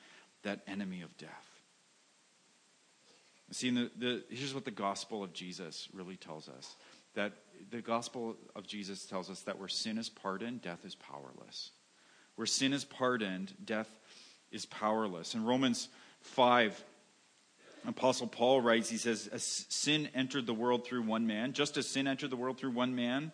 that 0.42 0.62
enemy 0.68 1.02
of 1.04 1.16
death. 1.18 1.48
See, 3.52 3.70
the, 3.70 3.92
the, 3.98 4.24
here's 4.30 4.54
what 4.54 4.66
the 4.66 4.72
gospel 4.72 5.24
of 5.24 5.32
Jesus 5.32 5.88
really 5.94 6.18
tells 6.18 6.50
us 6.50 6.76
that 7.14 7.34
the 7.72 7.82
gospel 7.82 8.36
of 8.56 8.68
Jesus 8.68 9.06
tells 9.06 9.30
us 9.30 9.42
that 9.42 9.58
where 9.58 9.68
sin 9.68 9.98
is 9.98 10.10
pardoned, 10.10 10.62
death 10.62 10.86
is 10.86 10.96
powerless. 10.96 11.72
Where 12.38 12.46
sin 12.46 12.72
is 12.72 12.86
pardoned, 12.86 13.52
death 13.66 13.90
is 14.52 14.68
powerless. 14.68 15.34
In 15.34 15.44
Romans 15.44 15.90
5, 16.22 16.84
Apostle 17.88 18.28
Paul 18.28 18.62
writes, 18.62 18.90
he 18.90 18.98
says, 18.98 19.28
as 19.28 19.44
sin 19.70 20.08
entered 20.14 20.46
the 20.46 20.54
world 20.54 20.86
through 20.86 21.02
one 21.02 21.26
man, 21.26 21.54
just 21.54 21.78
as 21.78 21.90
sin 21.90 22.08
entered 22.08 22.30
the 22.30 22.36
world 22.36 22.60
through 22.60 22.72
one 22.72 22.96
man, 22.96 23.32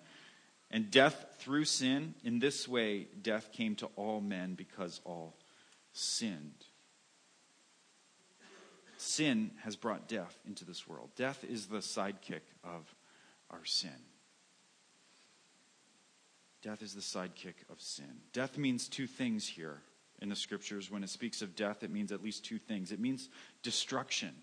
and 0.72 0.90
death 0.90 1.36
through 1.40 1.66
sin, 1.66 2.16
in 2.24 2.40
this 2.40 2.66
way 2.66 3.08
death 3.22 3.52
came 3.52 3.76
to 3.76 3.88
all 3.98 4.22
men 4.22 4.56
because 4.56 5.02
all 5.04 5.36
sinned. 5.92 6.66
Sin 8.98 9.52
has 9.64 9.76
brought 9.76 10.08
death 10.08 10.40
into 10.48 10.64
this 10.64 10.88
world. 10.88 11.10
Death 11.18 11.44
is 11.44 11.66
the 11.66 11.80
sidekick 11.80 12.42
of 12.64 12.96
our 13.52 13.66
sin. 13.66 13.92
Death 16.64 16.82
is 16.82 16.96
the 16.96 17.02
sidekick 17.02 17.56
of 17.70 17.82
sin. 17.82 18.22
Death 18.32 18.58
means 18.58 18.88
two 18.88 19.06
things 19.06 19.46
here 19.46 19.82
in 20.22 20.30
the 20.30 20.36
scriptures. 20.36 20.90
When 20.90 21.04
it 21.04 21.10
speaks 21.10 21.42
of 21.42 21.56
death, 21.56 21.84
it 21.84 21.92
means 21.92 22.14
at 22.14 22.24
least 22.24 22.46
two 22.46 22.58
things 22.58 22.92
it 22.92 23.00
means 23.00 23.28
destruction. 23.62 24.34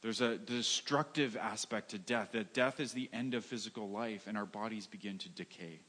There's 0.00 0.20
a 0.20 0.38
destructive 0.38 1.36
aspect 1.36 1.90
to 1.90 1.98
death, 1.98 2.30
that 2.32 2.54
death 2.54 2.78
is 2.78 2.92
the 2.92 3.10
end 3.12 3.34
of 3.34 3.44
physical 3.44 3.90
life 3.90 4.28
and 4.28 4.38
our 4.38 4.46
bodies 4.46 4.86
begin 4.86 5.18
to 5.18 5.28
decay. 5.28 5.80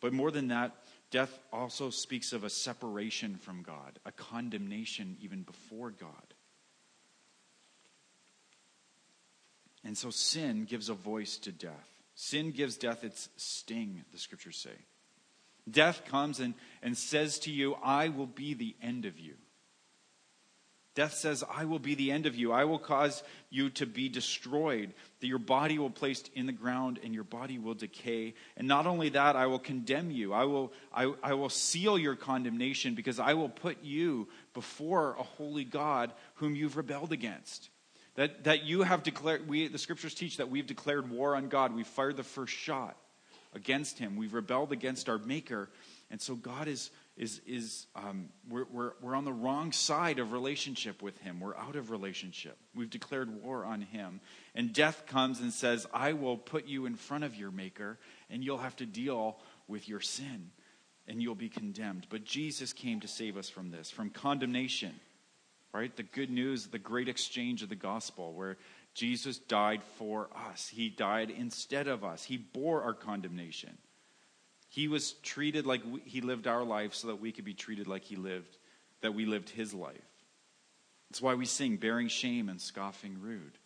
But 0.00 0.12
more 0.12 0.30
than 0.30 0.48
that, 0.48 0.76
death 1.10 1.38
also 1.50 1.88
speaks 1.88 2.34
of 2.34 2.44
a 2.44 2.50
separation 2.50 3.36
from 3.36 3.62
God, 3.62 3.98
a 4.04 4.12
condemnation 4.12 5.16
even 5.22 5.42
before 5.42 5.90
God. 5.90 6.34
And 9.82 9.96
so 9.96 10.10
sin 10.10 10.66
gives 10.66 10.90
a 10.90 10.94
voice 10.94 11.38
to 11.38 11.52
death. 11.52 11.99
Sin 12.22 12.50
gives 12.50 12.76
death 12.76 13.02
its 13.02 13.30
sting, 13.38 14.04
the 14.12 14.18
scriptures 14.18 14.58
say. 14.58 14.76
Death 15.70 16.02
comes 16.04 16.38
and, 16.38 16.52
and 16.82 16.94
says 16.94 17.38
to 17.38 17.50
you, 17.50 17.76
I 17.82 18.10
will 18.10 18.26
be 18.26 18.52
the 18.52 18.76
end 18.82 19.06
of 19.06 19.18
you. 19.18 19.36
Death 20.94 21.14
says, 21.14 21.42
I 21.50 21.64
will 21.64 21.78
be 21.78 21.94
the 21.94 22.12
end 22.12 22.26
of 22.26 22.36
you. 22.36 22.52
I 22.52 22.64
will 22.64 22.78
cause 22.78 23.22
you 23.48 23.70
to 23.70 23.86
be 23.86 24.10
destroyed, 24.10 24.92
that 25.20 25.28
your 25.28 25.38
body 25.38 25.78
will 25.78 25.88
be 25.88 25.94
placed 25.94 26.28
in 26.34 26.44
the 26.44 26.52
ground 26.52 27.00
and 27.02 27.14
your 27.14 27.24
body 27.24 27.58
will 27.58 27.72
decay. 27.72 28.34
And 28.54 28.68
not 28.68 28.86
only 28.86 29.08
that, 29.08 29.34
I 29.34 29.46
will 29.46 29.58
condemn 29.58 30.10
you. 30.10 30.34
I 30.34 30.44
will, 30.44 30.74
I, 30.92 31.10
I 31.22 31.32
will 31.32 31.48
seal 31.48 31.98
your 31.98 32.16
condemnation 32.16 32.94
because 32.94 33.18
I 33.18 33.32
will 33.32 33.48
put 33.48 33.82
you 33.82 34.28
before 34.52 35.16
a 35.18 35.22
holy 35.22 35.64
God 35.64 36.12
whom 36.34 36.54
you've 36.54 36.76
rebelled 36.76 37.12
against. 37.12 37.70
That, 38.16 38.44
that 38.44 38.64
you 38.64 38.82
have 38.82 39.02
declared, 39.02 39.48
we, 39.48 39.68
the 39.68 39.78
scriptures 39.78 40.14
teach 40.14 40.38
that 40.38 40.50
we've 40.50 40.66
declared 40.66 41.10
war 41.10 41.36
on 41.36 41.48
God. 41.48 41.74
We've 41.74 41.86
fired 41.86 42.16
the 42.16 42.24
first 42.24 42.52
shot 42.52 42.96
against 43.54 43.98
him. 43.98 44.16
We've 44.16 44.34
rebelled 44.34 44.72
against 44.72 45.08
our 45.08 45.18
Maker. 45.18 45.70
And 46.10 46.20
so 46.20 46.34
God 46.34 46.66
is, 46.68 46.90
is, 47.16 47.40
is 47.46 47.86
um, 47.94 48.28
we're, 48.48 48.66
we're, 48.70 48.92
we're 49.00 49.14
on 49.14 49.24
the 49.24 49.32
wrong 49.32 49.72
side 49.72 50.18
of 50.18 50.32
relationship 50.32 51.02
with 51.02 51.18
him. 51.18 51.40
We're 51.40 51.56
out 51.56 51.76
of 51.76 51.90
relationship. 51.90 52.56
We've 52.74 52.90
declared 52.90 53.42
war 53.42 53.64
on 53.64 53.80
him. 53.80 54.20
And 54.54 54.72
death 54.72 55.04
comes 55.06 55.40
and 55.40 55.52
says, 55.52 55.86
I 55.92 56.12
will 56.12 56.36
put 56.36 56.66
you 56.66 56.86
in 56.86 56.96
front 56.96 57.24
of 57.24 57.36
your 57.36 57.50
Maker, 57.50 57.98
and 58.28 58.44
you'll 58.44 58.58
have 58.58 58.76
to 58.76 58.86
deal 58.86 59.38
with 59.68 59.88
your 59.88 60.00
sin, 60.00 60.50
and 61.06 61.22
you'll 61.22 61.34
be 61.36 61.48
condemned. 61.48 62.06
But 62.10 62.24
Jesus 62.24 62.72
came 62.72 63.00
to 63.00 63.08
save 63.08 63.36
us 63.36 63.48
from 63.48 63.70
this, 63.70 63.90
from 63.90 64.10
condemnation. 64.10 64.94
Right? 65.72 65.94
The 65.94 66.02
good 66.02 66.30
news, 66.30 66.66
the 66.66 66.78
great 66.78 67.08
exchange 67.08 67.62
of 67.62 67.68
the 67.68 67.76
gospel, 67.76 68.32
where 68.32 68.56
Jesus 68.94 69.38
died 69.38 69.82
for 69.98 70.28
us. 70.48 70.68
He 70.68 70.88
died 70.88 71.30
instead 71.30 71.86
of 71.86 72.04
us. 72.04 72.24
He 72.24 72.36
bore 72.36 72.82
our 72.82 72.94
condemnation. 72.94 73.78
He 74.68 74.88
was 74.88 75.12
treated 75.12 75.66
like 75.66 75.82
we, 75.84 76.00
he 76.00 76.20
lived 76.20 76.46
our 76.46 76.64
life 76.64 76.94
so 76.94 77.08
that 77.08 77.20
we 77.20 77.32
could 77.32 77.44
be 77.44 77.54
treated 77.54 77.86
like 77.86 78.04
he 78.04 78.16
lived, 78.16 78.56
that 79.00 79.14
we 79.14 79.26
lived 79.26 79.50
his 79.50 79.72
life. 79.74 79.96
That's 81.08 81.22
why 81.22 81.34
we 81.34 81.46
sing, 81.46 81.76
bearing 81.76 82.08
shame 82.08 82.48
and 82.48 82.60
scoffing 82.60 83.20
rude. 83.20 83.58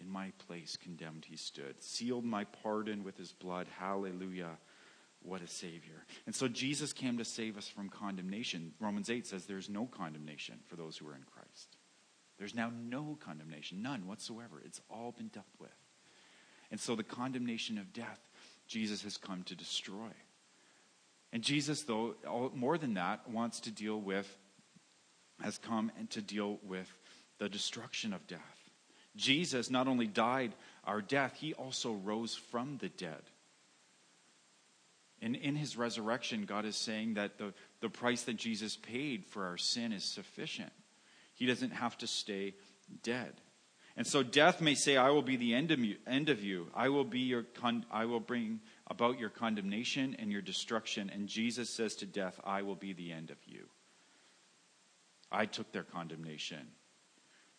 In 0.00 0.08
my 0.08 0.32
place 0.46 0.76
condemned 0.76 1.26
he 1.26 1.36
stood, 1.36 1.82
sealed 1.82 2.24
my 2.24 2.44
pardon 2.44 3.04
with 3.04 3.16
his 3.16 3.32
blood. 3.32 3.68
Hallelujah. 3.78 4.58
What 5.24 5.42
a 5.42 5.46
Savior. 5.46 6.04
And 6.26 6.34
so 6.34 6.48
Jesus 6.48 6.92
came 6.92 7.18
to 7.18 7.24
save 7.24 7.56
us 7.56 7.68
from 7.68 7.88
condemnation. 7.88 8.72
Romans 8.80 9.08
8 9.08 9.26
says 9.26 9.44
there's 9.44 9.68
no 9.68 9.86
condemnation 9.86 10.56
for 10.66 10.76
those 10.76 10.96
who 10.96 11.08
are 11.08 11.14
in 11.14 11.24
Christ. 11.32 11.76
There's 12.38 12.54
now 12.54 12.72
no 12.74 13.16
condemnation, 13.20 13.82
none 13.82 14.08
whatsoever. 14.08 14.60
It's 14.64 14.80
all 14.90 15.12
been 15.12 15.28
dealt 15.28 15.46
with. 15.60 15.70
And 16.70 16.80
so 16.80 16.96
the 16.96 17.04
condemnation 17.04 17.78
of 17.78 17.92
death, 17.92 18.18
Jesus 18.66 19.02
has 19.02 19.16
come 19.16 19.44
to 19.44 19.54
destroy. 19.54 20.10
And 21.32 21.42
Jesus, 21.42 21.82
though, 21.82 22.14
more 22.54 22.78
than 22.78 22.94
that, 22.94 23.28
wants 23.28 23.60
to 23.60 23.70
deal 23.70 24.00
with, 24.00 24.36
has 25.40 25.58
come 25.58 25.92
and 25.98 26.10
to 26.10 26.20
deal 26.20 26.58
with 26.62 26.90
the 27.38 27.48
destruction 27.48 28.12
of 28.12 28.26
death. 28.26 28.40
Jesus 29.16 29.70
not 29.70 29.88
only 29.88 30.06
died 30.06 30.52
our 30.84 31.00
death, 31.00 31.36
he 31.38 31.54
also 31.54 31.92
rose 31.92 32.34
from 32.34 32.78
the 32.78 32.88
dead. 32.88 33.22
And 35.22 35.36
in 35.36 35.54
his 35.54 35.76
resurrection, 35.76 36.44
God 36.46 36.64
is 36.64 36.76
saying 36.76 37.14
that 37.14 37.38
the, 37.38 37.54
the 37.80 37.88
price 37.88 38.22
that 38.22 38.36
Jesus 38.36 38.76
paid 38.76 39.24
for 39.24 39.46
our 39.46 39.56
sin 39.56 39.92
is 39.92 40.04
sufficient. 40.04 40.72
He 41.34 41.46
doesn't 41.46 41.70
have 41.70 41.96
to 41.98 42.08
stay 42.08 42.54
dead. 43.04 43.32
And 43.96 44.06
so 44.06 44.22
death 44.22 44.60
may 44.60 44.74
say, 44.74 44.96
I 44.96 45.10
will 45.10 45.22
be 45.22 45.36
the 45.36 45.54
end 45.54 45.70
of 45.70 45.78
you. 45.78 45.96
End 46.06 46.28
of 46.28 46.42
you. 46.42 46.68
I, 46.74 46.88
will 46.88 47.04
be 47.04 47.20
your 47.20 47.42
con- 47.42 47.86
I 47.90 48.06
will 48.06 48.20
bring 48.20 48.60
about 48.88 49.20
your 49.20 49.28
condemnation 49.28 50.16
and 50.18 50.32
your 50.32 50.42
destruction. 50.42 51.08
And 51.08 51.28
Jesus 51.28 51.70
says 51.70 51.94
to 51.96 52.06
death, 52.06 52.40
I 52.42 52.62
will 52.62 52.74
be 52.74 52.92
the 52.92 53.12
end 53.12 53.30
of 53.30 53.36
you. 53.46 53.68
I 55.30 55.46
took 55.46 55.70
their 55.72 55.84
condemnation. 55.84 56.66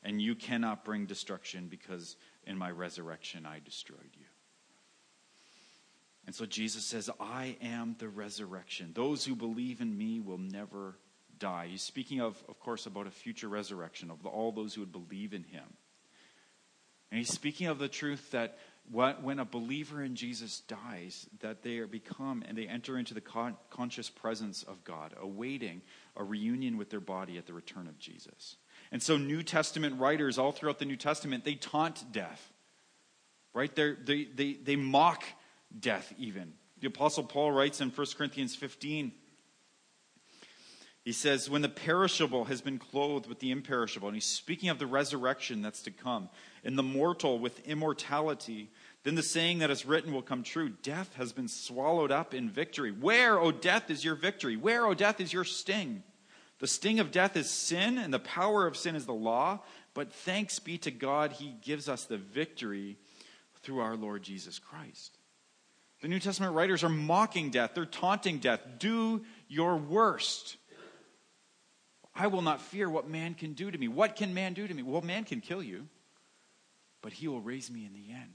And 0.04 0.22
you 0.22 0.36
cannot 0.36 0.84
bring 0.84 1.06
destruction 1.06 1.68
because 1.70 2.18
in 2.46 2.58
my 2.58 2.72
resurrection 2.72 3.46
I 3.46 3.60
destroyed 3.64 4.12
you. 4.20 4.26
And 6.34 6.38
so 6.40 6.48
Jesus 6.48 6.84
says, 6.84 7.12
I 7.20 7.58
am 7.62 7.96
the 8.00 8.08
resurrection. 8.08 8.90
Those 8.96 9.24
who 9.24 9.36
believe 9.36 9.82
in 9.82 9.96
me 9.96 10.20
will 10.20 10.40
never 10.40 10.98
die. 11.38 11.68
He's 11.70 11.84
speaking 11.84 12.22
of, 12.22 12.44
of 12.50 12.60
course, 12.60 12.88
about 12.88 13.06
a 13.06 13.12
future 13.12 13.48
resurrection 13.48 14.10
of 14.10 14.26
all 14.26 14.52
those 14.52 14.74
who 14.74 14.82
would 14.82 14.92
believe 14.92 15.36
in 15.36 15.44
him. 15.44 15.66
And 17.12 17.20
he's 17.20 17.32
speaking 17.32 17.68
of 17.68 17.78
the 17.78 17.88
truth 17.88 18.32
that 18.32 18.58
when 18.90 19.38
a 19.38 19.46
believer 19.46 20.02
in 20.02 20.16
Jesus 20.16 20.62
dies, 20.62 21.28
that 21.42 21.62
they 21.62 21.78
are 21.78 21.86
become 21.86 22.44
and 22.48 22.58
they 22.58 22.66
enter 22.66 22.98
into 22.98 23.14
the 23.14 23.22
con- 23.22 23.56
conscious 23.70 24.10
presence 24.10 24.64
of 24.64 24.84
God, 24.84 25.14
awaiting 25.22 25.84
a 26.18 26.24
reunion 26.24 26.78
with 26.78 26.90
their 26.90 27.00
body 27.00 27.38
at 27.38 27.46
the 27.46 27.54
return 27.54 27.86
of 27.86 28.00
Jesus. 28.00 28.56
And 28.92 29.04
so, 29.04 29.18
New 29.18 29.44
Testament 29.44 30.00
writers 30.00 30.40
all 30.40 30.52
throughout 30.52 30.80
the 30.80 30.86
New 30.86 30.98
Testament 30.98 31.46
they 31.46 31.54
taunt 31.54 32.12
death, 32.12 32.52
right? 33.54 33.74
They're, 33.76 33.96
they 34.04 34.24
they 34.24 34.54
they 34.54 34.76
mock 34.76 35.24
death 35.78 36.14
even. 36.18 36.54
The 36.80 36.88
Apostle 36.88 37.24
Paul 37.24 37.52
writes 37.52 37.82
in 37.82 37.90
1 37.90 38.08
Corinthians 38.18 38.56
15, 38.56 39.12
he 41.04 41.12
says, 41.12 41.50
When 41.50 41.62
the 41.62 41.70
perishable 41.70 42.46
has 42.46 42.62
been 42.62 42.80
clothed 42.80 43.28
with 43.28 43.40
the 43.40 43.52
imperishable, 43.52 44.08
and 44.08 44.16
he's 44.16 44.26
speaking 44.26 44.70
of 44.70 44.80
the 44.80 44.88
resurrection 44.88 45.62
that's 45.62 45.82
to 45.84 45.92
come, 45.92 46.30
and 46.64 46.78
the 46.78 46.84
mortal 46.84 47.40
with 47.40 47.66
immortality, 47.68 48.72
then 49.04 49.16
the 49.16 49.24
saying 49.24 49.60
that 49.60 49.70
is 49.70 49.86
written 49.86 50.14
will 50.14 50.22
come 50.22 50.44
true 50.44 50.70
Death 50.70 51.14
has 51.16 51.34
been 51.34 51.50
swallowed 51.50 52.12
up 52.12 52.34
in 52.34 52.50
victory. 52.50 52.92
Where, 52.92 53.38
O 53.38 53.52
death, 53.52 53.90
is 53.90 54.06
your 54.06 54.16
victory? 54.16 54.56
Where, 54.56 54.86
O 54.86 54.94
death, 54.94 55.20
is 55.20 55.34
your 55.34 55.44
sting? 55.44 56.04
The 56.60 56.68
sting 56.68 57.02
of 57.02 57.12
death 57.12 57.36
is 57.36 57.50
sin, 57.50 57.98
and 57.98 58.14
the 58.14 58.20
power 58.20 58.66
of 58.66 58.78
sin 58.78 58.96
is 58.96 59.06
the 59.06 59.12
law. 59.12 59.60
But 59.94 60.14
thanks 60.14 60.60
be 60.60 60.78
to 60.80 60.92
God, 60.92 61.34
he 61.34 61.56
gives 61.62 61.90
us 61.90 62.06
the 62.06 62.18
victory 62.18 62.98
through 63.62 63.80
our 63.80 63.98
Lord 63.98 64.24
Jesus 64.24 64.58
Christ. 64.60 65.18
The 66.04 66.10
New 66.10 66.20
Testament 66.20 66.54
writers 66.54 66.84
are 66.84 66.90
mocking 66.90 67.50
death, 67.50 67.72
they're 67.74 67.86
taunting 67.86 68.40
death. 68.40 68.60
Do 68.78 69.24
your 69.48 69.78
worst. 69.78 70.58
I 72.14 72.28
will 72.28 72.42
not 72.42 72.62
fear 72.62 72.90
what 72.90 73.10
man 73.10 73.36
can 73.36 73.54
do 73.54 73.72
to 73.72 73.78
me. 73.78 73.88
What 73.88 74.18
can 74.18 74.34
man 74.34 74.54
do 74.54 74.68
to 74.68 74.74
me? 74.74 74.84
Well, 74.84 75.02
man 75.02 75.24
can 75.24 75.40
kill 75.40 75.64
you, 75.64 75.88
but 77.02 77.14
he 77.14 77.30
will 77.30 77.40
raise 77.40 77.72
me 77.72 77.86
in 77.86 77.94
the 77.94 78.14
end. 78.14 78.34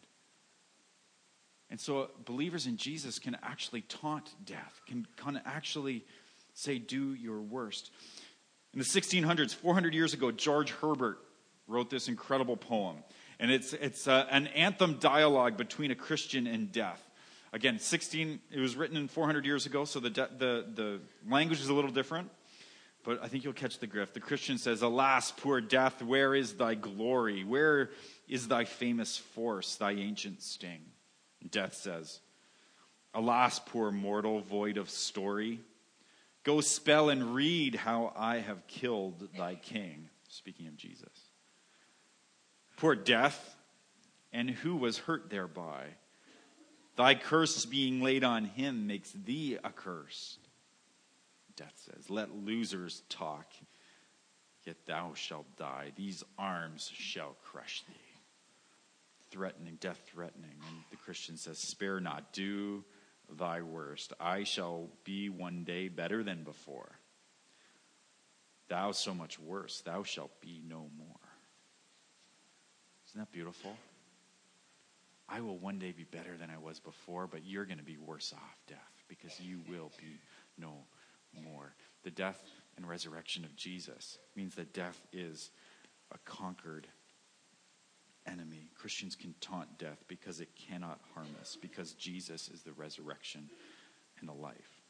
And 1.68 1.78
so 1.78 2.08
believers 2.24 2.66
in 2.66 2.78
Jesus 2.78 3.18
can 3.18 3.36
actually 3.42 3.82
taunt 3.82 4.34
death, 4.46 4.80
can, 4.86 5.06
can 5.18 5.38
actually 5.44 6.06
say, 6.54 6.78
do 6.78 7.12
your 7.12 7.38
worst. 7.38 7.90
In 8.72 8.78
the 8.78 8.86
1600s, 8.86 9.54
400 9.54 9.92
years 9.92 10.14
ago, 10.14 10.30
George 10.30 10.70
Herbert 10.70 11.18
wrote 11.66 11.90
this 11.90 12.08
incredible 12.08 12.56
poem. 12.56 12.96
And 13.38 13.50
it's, 13.50 13.74
it's 13.74 14.08
uh, 14.08 14.26
an 14.30 14.46
anthem 14.48 14.94
dialogue 14.94 15.58
between 15.58 15.90
a 15.90 15.94
Christian 15.94 16.46
and 16.46 16.72
death. 16.72 17.02
Again, 17.52 17.78
16, 17.78 18.40
it 18.50 18.60
was 18.60 18.76
written 18.76 18.96
in 18.96 19.08
400 19.08 19.46
years 19.46 19.66
ago, 19.66 19.84
so 19.84 20.00
the, 20.00 20.10
the, 20.10 20.66
the 20.74 21.00
language 21.28 21.60
is 21.60 21.68
a 21.68 21.74
little 21.74 21.90
different, 21.90 22.30
but 23.04 23.22
I 23.22 23.28
think 23.28 23.44
you'll 23.44 23.54
catch 23.54 23.78
the 23.78 23.86
grift. 23.86 24.12
The 24.12 24.20
Christian 24.20 24.58
says, 24.58 24.82
Alas, 24.82 25.32
poor 25.32 25.60
death, 25.60 26.02
where 26.02 26.34
is 26.34 26.54
thy 26.54 26.74
glory? 26.74 27.44
Where 27.44 27.90
is 28.28 28.48
thy 28.48 28.64
famous 28.64 29.16
force, 29.16 29.76
thy 29.76 29.92
ancient 29.92 30.42
sting? 30.42 30.82
Death 31.50 31.74
says, 31.74 32.20
Alas, 33.14 33.58
poor 33.58 33.90
mortal, 33.90 34.40
void 34.40 34.76
of 34.76 34.90
story. 34.90 35.60
Go 36.44 36.60
spell 36.60 37.08
and 37.08 37.34
read 37.34 37.74
how 37.74 38.12
I 38.16 38.38
have 38.38 38.66
killed 38.66 39.28
thy 39.36 39.54
king. 39.54 40.08
Speaking 40.28 40.66
of 40.66 40.76
Jesus. 40.76 41.08
Poor 42.76 42.94
death, 42.94 43.56
and 44.32 44.50
who 44.50 44.76
was 44.76 44.98
hurt 44.98 45.30
thereby? 45.30 45.86
Thy 46.98 47.14
curse 47.14 47.64
being 47.64 48.02
laid 48.02 48.24
on 48.24 48.44
him 48.44 48.88
makes 48.88 49.12
thee 49.12 49.56
accursed. 49.64 50.40
Death 51.54 51.74
says, 51.76 52.10
Let 52.10 52.44
losers 52.44 53.04
talk, 53.08 53.46
yet 54.64 54.84
thou 54.84 55.12
shalt 55.14 55.46
die. 55.56 55.92
These 55.94 56.24
arms 56.36 56.90
shall 56.92 57.36
crush 57.44 57.84
thee. 57.86 57.94
Threatening, 59.30 59.78
death 59.78 60.00
threatening. 60.12 60.56
And 60.68 60.78
the 60.90 60.96
Christian 60.96 61.36
says, 61.36 61.60
Spare 61.60 62.00
not, 62.00 62.32
do 62.32 62.84
thy 63.30 63.62
worst. 63.62 64.12
I 64.18 64.42
shall 64.42 64.88
be 65.04 65.28
one 65.28 65.62
day 65.62 65.86
better 65.86 66.24
than 66.24 66.42
before. 66.42 66.98
Thou 68.66 68.90
so 68.90 69.14
much 69.14 69.38
worse, 69.38 69.82
thou 69.82 70.02
shalt 70.02 70.40
be 70.40 70.60
no 70.66 70.90
more. 70.98 71.16
Isn't 73.06 73.20
that 73.20 73.30
beautiful? 73.30 73.76
I 75.28 75.40
will 75.40 75.58
one 75.58 75.78
day 75.78 75.92
be 75.92 76.04
better 76.04 76.36
than 76.38 76.50
I 76.50 76.58
was 76.58 76.80
before, 76.80 77.26
but 77.26 77.44
you're 77.44 77.66
going 77.66 77.78
to 77.78 77.84
be 77.84 77.98
worse 77.98 78.32
off, 78.32 78.56
death, 78.66 79.04
because 79.08 79.38
you 79.40 79.60
will 79.68 79.92
be 79.98 80.18
no 80.56 80.72
more. 81.44 81.74
The 82.02 82.10
death 82.10 82.42
and 82.76 82.88
resurrection 82.88 83.44
of 83.44 83.54
Jesus 83.54 84.18
means 84.34 84.54
that 84.54 84.72
death 84.72 84.98
is 85.12 85.50
a 86.12 86.18
conquered 86.24 86.86
enemy. 88.26 88.70
Christians 88.74 89.16
can 89.16 89.34
taunt 89.40 89.78
death 89.78 90.02
because 90.08 90.40
it 90.40 90.48
cannot 90.56 91.00
harm 91.14 91.28
us, 91.40 91.56
because 91.60 91.92
Jesus 91.92 92.48
is 92.48 92.62
the 92.62 92.72
resurrection 92.72 93.50
and 94.20 94.28
the 94.28 94.34
life. 94.34 94.80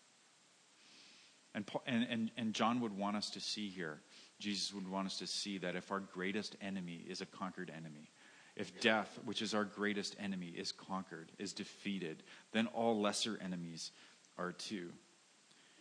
And, 1.55 1.69
and, 1.87 2.07
and, 2.09 2.31
and 2.37 2.55
John 2.55 2.81
would 2.81 2.97
want 2.97 3.17
us 3.17 3.31
to 3.31 3.41
see 3.41 3.69
here, 3.69 4.01
Jesus 4.39 4.73
would 4.73 4.89
want 4.89 5.07
us 5.07 5.19
to 5.19 5.27
see 5.27 5.59
that 5.59 5.75
if 5.75 5.91
our 5.91 6.01
greatest 6.01 6.57
enemy 6.61 7.05
is 7.09 7.21
a 7.21 7.27
conquered 7.27 7.73
enemy, 7.75 8.11
if 8.59 8.81
death, 8.81 9.19
which 9.25 9.41
is 9.41 9.55
our 9.55 9.65
greatest 9.65 10.17
enemy, 10.19 10.49
is 10.49 10.73
conquered, 10.73 11.31
is 11.39 11.53
defeated, 11.53 12.23
then 12.53 12.67
all 12.67 13.01
lesser 13.01 13.39
enemies 13.41 13.93
are 14.37 14.53
too. 14.53 14.91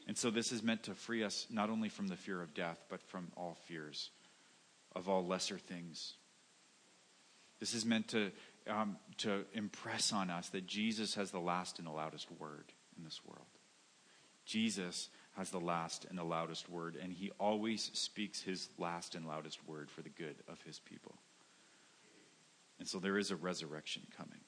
And 0.08 0.18
so 0.18 0.30
this 0.30 0.52
is 0.52 0.64
meant 0.64 0.84
to 0.84 0.94
free 0.94 1.24
us 1.24 1.48
not 1.50 1.70
only 1.70 1.90
from 1.90 2.08
the 2.08 2.16
fear 2.16 2.42
of 2.42 2.54
death, 2.54 2.82
but 2.90 3.02
from 3.02 3.32
all 3.36 3.58
fears 3.68 4.12
of 4.96 5.10
all 5.10 5.26
lesser 5.26 5.58
things. 5.58 6.14
This 7.60 7.74
is 7.74 7.86
meant 7.86 8.10
to 8.10 8.32
um, 8.70 8.98
to 9.18 9.46
impress 9.54 10.12
on 10.12 10.30
us 10.30 10.50
that 10.50 10.68
Jesus 10.68 11.16
has 11.16 11.32
the 11.32 11.40
last 11.40 11.80
and 11.80 11.88
the 11.88 11.92
loudest 11.92 12.28
word 12.40 12.66
in 12.98 13.04
this 13.04 13.22
world. 13.26 13.48
Jesus 14.46 15.10
has 15.38 15.52
the 15.52 15.60
last 15.60 16.06
and 16.10 16.18
the 16.18 16.24
loudest 16.24 16.70
word, 16.70 16.98
and 17.02 17.14
he 17.14 17.32
always 17.40 17.90
speaks 17.94 18.42
his 18.42 18.70
last 18.78 19.16
and 19.16 19.26
loudest 19.26 19.66
word 19.68 19.90
for 19.90 20.02
the 20.02 20.10
good 20.10 20.36
of 20.48 20.62
his 20.64 20.80
people. 20.80 21.16
And 22.80 22.88
so 22.88 23.00
there 23.00 23.18
is 23.18 23.32
a 23.32 23.36
resurrection 23.36 24.04
coming. 24.16 24.42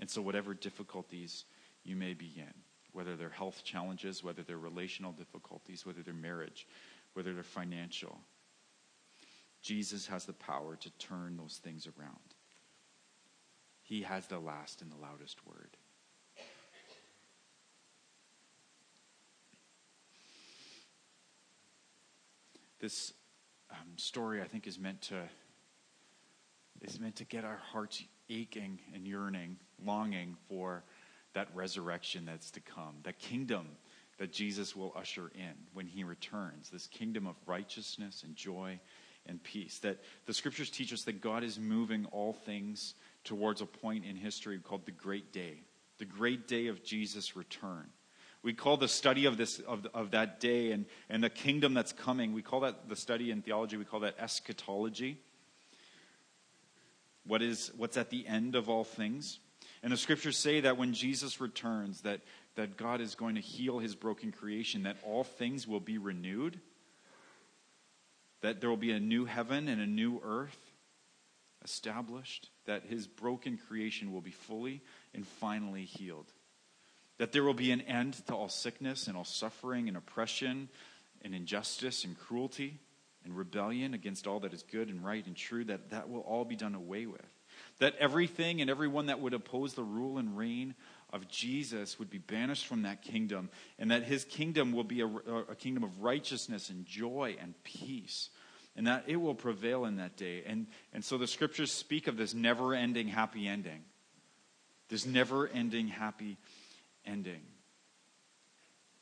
And 0.00 0.10
so, 0.10 0.22
whatever 0.22 0.54
difficulties 0.54 1.44
you 1.82 1.96
may 1.96 2.14
be 2.14 2.32
in, 2.36 2.52
whether 2.92 3.16
they're 3.16 3.28
health 3.28 3.62
challenges, 3.64 4.22
whether 4.22 4.42
they're 4.42 4.58
relational 4.58 5.12
difficulties, 5.12 5.86
whether 5.86 6.02
they're 6.02 6.14
marriage, 6.14 6.66
whether 7.14 7.32
they're 7.32 7.42
financial, 7.42 8.20
Jesus 9.62 10.06
has 10.08 10.24
the 10.24 10.32
power 10.32 10.76
to 10.76 10.90
turn 10.98 11.36
those 11.36 11.60
things 11.62 11.86
around. 11.98 12.34
He 13.82 14.02
has 14.02 14.26
the 14.26 14.38
last 14.38 14.82
and 14.82 14.90
the 14.90 14.96
loudest 14.96 15.46
word. 15.46 15.76
This 22.80 23.14
um, 23.70 23.96
story, 23.96 24.42
I 24.42 24.44
think, 24.44 24.66
is 24.66 24.78
meant 24.78 25.00
to 25.02 25.22
is 26.84 27.00
meant 27.00 27.16
to 27.16 27.24
get 27.24 27.44
our 27.44 27.60
hearts 27.72 28.02
aching 28.28 28.78
and 28.94 29.06
yearning, 29.06 29.56
longing 29.84 30.36
for 30.48 30.82
that 31.34 31.48
resurrection 31.54 32.24
that's 32.24 32.50
to 32.52 32.60
come, 32.60 32.96
that 33.02 33.18
kingdom 33.18 33.66
that 34.18 34.32
Jesus 34.32 34.76
will 34.76 34.92
usher 34.96 35.30
in 35.34 35.54
when 35.72 35.86
he 35.86 36.04
returns, 36.04 36.70
this 36.70 36.86
kingdom 36.86 37.26
of 37.26 37.34
righteousness 37.46 38.22
and 38.24 38.36
joy 38.36 38.78
and 39.26 39.42
peace. 39.42 39.78
That 39.80 39.98
the 40.26 40.34
scriptures 40.34 40.70
teach 40.70 40.92
us 40.92 41.02
that 41.02 41.20
God 41.20 41.42
is 41.42 41.58
moving 41.58 42.06
all 42.12 42.32
things 42.32 42.94
towards 43.24 43.60
a 43.60 43.66
point 43.66 44.04
in 44.04 44.16
history 44.16 44.58
called 44.58 44.86
the 44.86 44.92
great 44.92 45.32
day, 45.32 45.62
the 45.98 46.04
great 46.04 46.46
day 46.46 46.68
of 46.68 46.84
Jesus' 46.84 47.36
return. 47.36 47.86
We 48.42 48.52
call 48.52 48.76
the 48.76 48.88
study 48.88 49.24
of 49.24 49.38
this 49.38 49.58
of, 49.60 49.86
of 49.94 50.10
that 50.10 50.38
day 50.38 50.72
and, 50.72 50.84
and 51.08 51.24
the 51.24 51.30
kingdom 51.30 51.72
that's 51.72 51.92
coming, 51.92 52.34
we 52.34 52.42
call 52.42 52.60
that 52.60 52.88
the 52.88 52.96
study 52.96 53.30
in 53.30 53.40
theology, 53.40 53.78
we 53.78 53.84
call 53.84 54.00
that 54.00 54.16
eschatology. 54.18 55.18
What 57.26 57.42
is 57.42 57.72
what's 57.76 57.96
at 57.96 58.10
the 58.10 58.26
end 58.26 58.54
of 58.54 58.68
all 58.68 58.84
things? 58.84 59.38
And 59.82 59.92
the 59.92 59.96
scriptures 59.98 60.38
say 60.38 60.60
that 60.60 60.78
when 60.78 60.94
Jesus 60.94 61.40
returns, 61.40 62.00
that, 62.02 62.20
that 62.54 62.78
God 62.78 63.02
is 63.02 63.14
going 63.14 63.34
to 63.34 63.40
heal 63.40 63.78
his 63.78 63.94
broken 63.94 64.32
creation, 64.32 64.84
that 64.84 64.96
all 65.04 65.24
things 65.24 65.68
will 65.68 65.80
be 65.80 65.98
renewed, 65.98 66.58
that 68.40 68.60
there 68.60 68.70
will 68.70 68.78
be 68.78 68.92
a 68.92 69.00
new 69.00 69.26
heaven 69.26 69.68
and 69.68 69.82
a 69.82 69.86
new 69.86 70.20
earth 70.24 70.58
established, 71.62 72.48
that 72.66 72.84
his 72.84 73.06
broken 73.06 73.58
creation 73.58 74.12
will 74.12 74.22
be 74.22 74.30
fully 74.30 74.82
and 75.14 75.26
finally 75.26 75.84
healed, 75.84 76.32
that 77.18 77.32
there 77.32 77.42
will 77.42 77.54
be 77.54 77.70
an 77.70 77.82
end 77.82 78.14
to 78.26 78.34
all 78.34 78.48
sickness 78.48 79.06
and 79.06 79.16
all 79.16 79.24
suffering 79.24 79.88
and 79.88 79.98
oppression 79.98 80.68
and 81.22 81.34
injustice 81.34 82.04
and 82.04 82.18
cruelty 82.18 82.80
and 83.24 83.36
rebellion 83.36 83.94
against 83.94 84.26
all 84.26 84.40
that 84.40 84.52
is 84.52 84.62
good 84.62 84.88
and 84.88 85.04
right 85.04 85.26
and 85.26 85.36
true, 85.36 85.64
that 85.64 85.90
that 85.90 86.08
will 86.08 86.20
all 86.20 86.44
be 86.44 86.56
done 86.56 86.74
away 86.74 87.06
with. 87.06 87.20
That 87.78 87.94
everything 87.98 88.60
and 88.60 88.68
everyone 88.68 89.06
that 89.06 89.20
would 89.20 89.34
oppose 89.34 89.74
the 89.74 89.82
rule 89.82 90.18
and 90.18 90.36
reign 90.36 90.74
of 91.12 91.28
Jesus 91.28 91.98
would 91.98 92.10
be 92.10 92.18
banished 92.18 92.66
from 92.66 92.82
that 92.82 93.02
kingdom, 93.02 93.50
and 93.78 93.90
that 93.90 94.02
his 94.02 94.24
kingdom 94.24 94.72
will 94.72 94.84
be 94.84 95.00
a, 95.00 95.06
a 95.06 95.54
kingdom 95.54 95.84
of 95.84 96.02
righteousness 96.02 96.70
and 96.70 96.86
joy 96.86 97.36
and 97.40 97.54
peace 97.62 98.30
and 98.76 98.86
that 98.86 99.04
it 99.06 99.16
will 99.16 99.34
prevail 99.34 99.84
in 99.84 99.96
that 99.96 100.16
day. 100.16 100.42
And, 100.46 100.66
and 100.92 101.04
so 101.04 101.16
the 101.16 101.26
scriptures 101.26 101.72
speak 101.72 102.08
of 102.08 102.16
this 102.16 102.34
never 102.34 102.74
ending 102.74 103.08
happy 103.08 103.46
ending. 103.46 103.84
This 104.88 105.06
never 105.06 105.48
ending 105.48 105.88
happy 105.88 106.38
ending. 107.06 107.40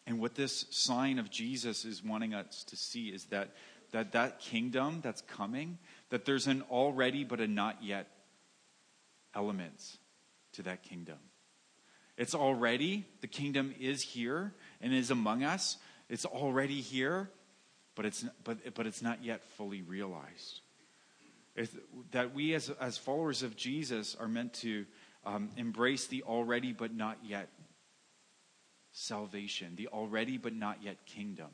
And 0.07 0.21
what 0.21 0.35
this 0.35 0.67
sign 0.71 1.19
of 1.19 1.31
Jesus 1.31 1.85
is 1.85 2.03
wanting 2.03 2.35
us 2.35 2.65
to 2.65 2.77
see 2.77 3.09
is 3.09 3.27
that 3.27 3.55
that, 3.93 4.13
that 4.13 4.41
kingdom 4.41 5.01
that's 5.03 5.23
coming, 5.23 5.79
that 6.11 6.25
there's 6.25 6.47
an 6.47 6.63
already 6.71 7.25
but 7.25 7.41
a 7.41 7.47
not 7.47 7.83
yet 7.83 8.09
elements 9.35 9.99
to 10.53 10.63
that 10.63 10.83
kingdom. 10.83 11.19
It's 12.17 12.35
already, 12.35 13.07
the 13.21 13.27
kingdom 13.27 13.75
is 13.81 14.03
here 14.03 14.53
and 14.81 14.93
is 14.93 15.11
among 15.11 15.45
us. 15.45 15.79
It's 16.09 16.27
already 16.27 16.81
here, 16.81 17.31
but 17.95 18.05
it's, 18.05 18.25
but, 18.45 18.75
but 18.75 18.87
it's 18.87 19.03
not 19.03 19.25
yet 19.25 19.43
fully 19.57 19.83
realized. 19.83 20.61
It's, 21.55 21.75
that 22.13 22.35
we, 22.35 22.55
as, 22.55 22.71
as 22.81 22.99
followers 22.99 23.43
of 23.43 23.57
Jesus, 23.57 24.15
are 24.19 24.29
meant 24.29 24.55
to 24.55 24.87
um, 25.25 25.51
embrace 25.57 26.07
the 26.07 26.23
already 26.23 26.73
but 26.73 26.95
not 26.95 27.19
yet 27.25 27.49
salvation, 28.93 29.75
the 29.77 29.89
already 29.89 30.37
but 30.37 30.55
not 30.55 30.83
yet 30.83 31.07
kingdom 31.07 31.49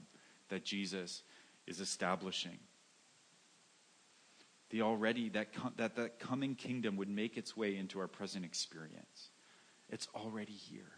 that 0.49 0.65
Jesus 0.65 1.23
is 1.69 1.81
establishing. 1.81 2.59
The 4.71 4.83
already, 4.83 5.29
that, 5.31 5.49
that 5.77 5.97
that 5.97 6.19
coming 6.19 6.55
kingdom 6.55 6.97
would 6.97 7.09
make 7.09 7.37
its 7.37 7.57
way 7.57 7.77
into 7.77 8.01
our 8.01 8.09
present 8.09 8.45
experience. 8.45 9.31
It's 9.89 10.09
already 10.15 10.53
here. 10.53 10.93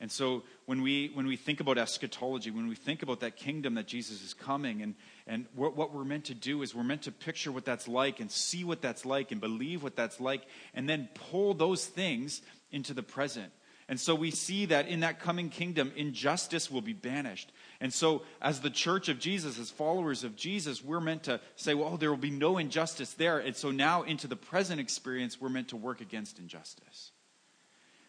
And 0.00 0.10
so 0.10 0.42
when 0.66 0.82
we, 0.82 1.10
when 1.14 1.26
we 1.26 1.36
think 1.36 1.60
about 1.60 1.78
eschatology, 1.78 2.50
when 2.50 2.68
we 2.68 2.74
think 2.74 3.02
about 3.02 3.20
that 3.20 3.36
kingdom 3.36 3.74
that 3.74 3.86
Jesus 3.86 4.22
is 4.22 4.34
coming, 4.34 4.82
and, 4.82 4.94
and 5.26 5.46
what, 5.54 5.76
what 5.76 5.94
we're 5.94 6.04
meant 6.04 6.24
to 6.26 6.34
do 6.34 6.62
is 6.62 6.74
we're 6.74 6.82
meant 6.82 7.02
to 7.02 7.12
picture 7.12 7.52
what 7.52 7.64
that's 7.64 7.88
like 7.88 8.20
and 8.20 8.30
see 8.30 8.64
what 8.64 8.82
that's 8.82 9.06
like 9.06 9.32
and 9.32 9.40
believe 9.40 9.82
what 9.82 9.96
that's 9.96 10.20
like, 10.20 10.42
and 10.74 10.88
then 10.88 11.08
pull 11.30 11.54
those 11.54 11.86
things 11.86 12.42
into 12.70 12.92
the 12.92 13.02
present. 13.02 13.52
And 13.88 14.00
so 14.00 14.14
we 14.14 14.30
see 14.30 14.66
that 14.66 14.88
in 14.88 15.00
that 15.00 15.20
coming 15.20 15.50
kingdom, 15.50 15.92
injustice 15.94 16.70
will 16.70 16.80
be 16.80 16.94
banished. 16.94 17.52
And 17.80 17.92
so, 17.92 18.22
as 18.40 18.60
the 18.60 18.70
church 18.70 19.10
of 19.10 19.18
Jesus, 19.18 19.58
as 19.58 19.70
followers 19.70 20.24
of 20.24 20.36
Jesus, 20.36 20.82
we're 20.82 21.00
meant 21.00 21.24
to 21.24 21.38
say, 21.56 21.74
well, 21.74 21.90
oh, 21.92 21.96
there 21.98 22.08
will 22.08 22.16
be 22.16 22.30
no 22.30 22.56
injustice 22.56 23.12
there. 23.12 23.38
And 23.38 23.54
so 23.54 23.70
now, 23.70 24.02
into 24.02 24.26
the 24.26 24.36
present 24.36 24.80
experience, 24.80 25.38
we're 25.38 25.50
meant 25.50 25.68
to 25.68 25.76
work 25.76 26.00
against 26.00 26.38
injustice. 26.38 27.10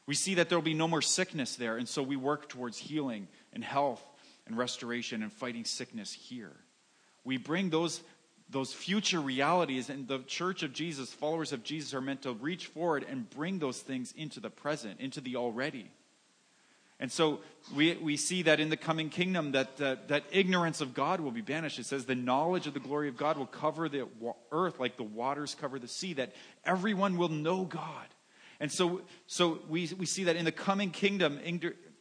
We 0.05 0.15
see 0.15 0.35
that 0.35 0.49
there 0.49 0.57
will 0.57 0.63
be 0.63 0.73
no 0.73 0.87
more 0.87 1.01
sickness 1.01 1.55
there, 1.55 1.77
and 1.77 1.89
so 1.89 2.03
we 2.03 2.15
work 2.15 2.47
towards 2.47 2.77
healing 2.77 3.27
and 3.53 3.63
health 3.63 4.03
and 4.45 4.57
restoration 4.57 5.23
and 5.23 5.33
fighting 5.33 5.65
sickness 5.65 6.13
here. 6.13 6.55
We 7.23 7.37
bring 7.37 7.71
those, 7.71 8.01
those 8.49 8.73
future 8.73 9.19
realities, 9.19 9.89
and 9.89 10.07
the 10.07 10.19
church 10.19 10.63
of 10.63 10.71
Jesus, 10.71 11.11
followers 11.13 11.51
of 11.51 11.63
Jesus, 11.63 11.93
are 11.93 12.01
meant 12.01 12.21
to 12.23 12.33
reach 12.33 12.67
forward 12.67 13.05
and 13.09 13.29
bring 13.29 13.59
those 13.59 13.79
things 13.79 14.13
into 14.15 14.39
the 14.39 14.49
present, 14.49 14.99
into 14.99 15.19
the 15.19 15.35
already. 15.35 15.89
And 16.99 17.11
so 17.11 17.39
we, 17.75 17.95
we 17.95 18.15
see 18.15 18.43
that 18.43 18.59
in 18.59 18.69
the 18.69 18.77
coming 18.77 19.09
kingdom 19.09 19.51
that, 19.51 19.77
that, 19.77 20.07
that 20.07 20.23
ignorance 20.31 20.79
of 20.79 20.93
God 20.93 21.19
will 21.19 21.31
be 21.31 21.41
banished. 21.41 21.77
It 21.77 21.85
says 21.85 22.05
the 22.05 22.15
knowledge 22.15 22.67
of 22.67 22.73
the 22.73 22.79
glory 22.79 23.09
of 23.09 23.17
God 23.17 23.37
will 23.37 23.47
cover 23.47 23.89
the 23.89 24.07
earth 24.51 24.79
like 24.79 24.95
the 24.95 25.03
waters 25.03 25.55
cover 25.59 25.77
the 25.77 25.87
sea, 25.89 26.13
that 26.13 26.33
everyone 26.63 27.17
will 27.17 27.29
know 27.29 27.65
God. 27.65 28.07
And 28.61 28.71
so, 28.71 29.01
so 29.27 29.59
we, 29.67 29.89
we 29.97 30.05
see 30.05 30.25
that 30.25 30.37
in 30.37 30.45
the 30.45 30.51
coming 30.51 30.91
kingdom, 30.91 31.39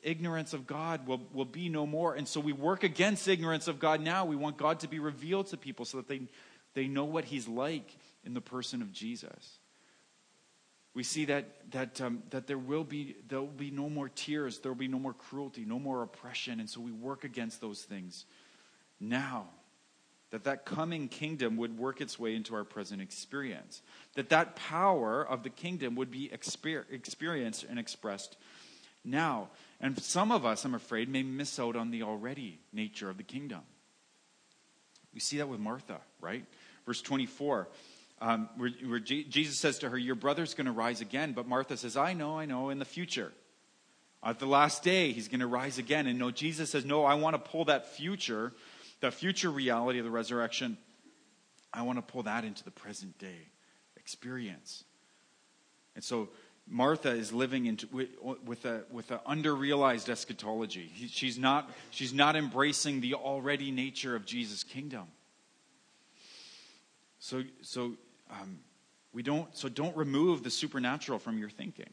ignorance 0.05 0.53
of 0.53 0.67
God 0.67 1.07
will, 1.07 1.21
will 1.33 1.45
be 1.45 1.69
no 1.69 1.87
more. 1.87 2.15
And 2.15 2.29
so 2.29 2.39
we 2.39 2.53
work 2.53 2.85
against 2.85 3.27
ignorance 3.27 3.67
of 3.67 3.79
God 3.79 4.01
now. 4.01 4.25
We 4.25 4.37
want 4.37 4.57
God 4.57 4.81
to 4.81 4.89
be 4.89 4.99
revealed 4.99 5.49
to 5.49 5.57
people 5.57 5.85
so 5.85 5.97
that 5.97 6.09
they, 6.09 6.23
they 6.75 6.87
know 6.87 7.05
what 7.05 7.25
He's 7.25 7.49
like 7.49 7.97
in 8.25 8.35
the 8.35 8.41
person 8.41 8.83
of 8.83 8.93
Jesus. 8.93 9.59
We 10.95 11.03
see 11.03 11.25
that, 11.25 11.71
that, 11.73 12.01
um, 12.01 12.23
that 12.31 12.47
there, 12.47 12.59
will 12.59 12.85
be, 12.85 13.17
there 13.27 13.41
will 13.41 13.49
be 13.49 13.71
no 13.71 13.89
more 13.89 14.09
tears, 14.09 14.61
there 14.61 14.71
will 14.71 14.79
be 14.79 14.89
no 14.89 15.01
more 15.01 15.15
cruelty, 15.15 15.65
no 15.65 15.81
more 15.81 16.03
oppression. 16.03 16.61
And 16.61 16.71
so 16.71 16.81
we 16.81 16.93
work 16.93 17.25
against 17.25 17.61
those 17.61 17.83
things 17.83 18.27
now 19.01 19.49
that 20.31 20.45
that 20.45 20.65
coming 20.65 21.07
kingdom 21.07 21.57
would 21.57 21.79
work 21.79 22.01
its 22.01 22.19
way 22.19 22.35
into 22.35 22.57
our 22.57 22.65
present 22.65 23.01
experience 23.01 23.83
that 24.17 24.31
that 24.31 24.57
power 24.57 25.25
of 25.25 25.45
the 25.45 25.49
kingdom 25.49 25.95
would 25.95 26.11
be 26.11 26.29
exper- 26.29 26.85
experienced 26.91 27.65
and 27.69 27.79
expressed 27.79 28.37
now. 29.05 29.51
And 29.81 30.01
some 30.03 30.33
of 30.33 30.47
us 30.47 30.65
i'm 30.65 30.75
afraid 30.75 31.09
may 31.09 31.23
miss 31.23 31.59
out 31.59 31.77
on 31.77 31.91
the 31.91 32.03
already 32.03 32.59
nature 32.73 33.11
of 33.11 33.17
the 33.17 33.23
kingdom. 33.23 33.61
We 35.13 35.21
see 35.21 35.39
that 35.39 35.49
with 35.49 35.61
martha 35.61 36.01
right? 36.21 36.45
Verse 36.87 37.03
24 37.03 37.69
um, 38.21 38.49
where, 38.57 38.71
where 38.87 39.01
G- 39.01 39.25
jesus 39.25 39.59
says 39.59 39.79
to 39.81 39.91
her 39.91 39.99
your 39.99 40.15
brother's 40.15 40.55
going 40.55 40.67
to 40.67 40.73
rise 40.73 41.01
again. 41.01 41.33
But 41.33 41.47
martha 41.47 41.77
says 41.77 41.97
i 41.97 42.13
know 42.13 42.39
i 42.39 42.47
know 42.47 42.71
in 42.71 42.79
the 42.79 42.85
future. 42.85 43.33
At 44.23 44.39
the 44.39 44.47
last 44.47 44.83
day 44.83 45.13
he's 45.13 45.29
going 45.29 45.41
to 45.41 45.47
rise 45.47 45.79
again. 45.79 46.07
And 46.07 46.19
no 46.19 46.31
jesus 46.31 46.71
says 46.71 46.85
no 46.85 47.05
i 47.05 47.15
want 47.15 47.35
to 47.35 47.51
pull 47.51 47.67
that 47.67 47.89
future 47.89 48.53
the 49.05 49.11
future 49.11 49.51
reality 49.51 49.99
of 49.99 50.05
the 50.05 50.11
resurrection, 50.11 50.79
I 51.73 51.83
want 51.83 51.99
to 51.99 52.03
pull 52.03 52.23
that 52.23 52.45
into 52.45 52.65
the 52.65 52.71
present 52.71 53.19
day 53.19 53.49
experience. 53.97 54.85
And 55.95 56.03
so 56.03 56.31
Martha 56.67 57.11
is 57.11 57.33
living 57.33 57.79
with, 57.93 58.09
with 58.45 58.65
a 58.65 58.85
with 58.91 59.11
an 59.11 59.19
underrealized 59.29 60.09
eschatology. 60.09 60.91
She's 61.11 61.39
not 61.39 61.71
she's 61.91 62.13
not 62.13 62.37
embracing 62.37 63.01
the 63.01 63.15
already 63.15 63.71
nature 63.71 64.17
of 64.17 64.25
Jesus' 64.25 64.63
kingdom. 64.63 65.07
So 67.19 67.43
so 67.63 67.95
um, 68.31 68.61
We 69.13 69.23
don't, 69.23 69.57
so 69.57 69.69
don't 69.69 69.97
remove 69.97 70.43
the 70.43 70.51
supernatural 70.51 71.21
from 71.21 71.39
your 71.39 71.51
thinking. 71.51 71.93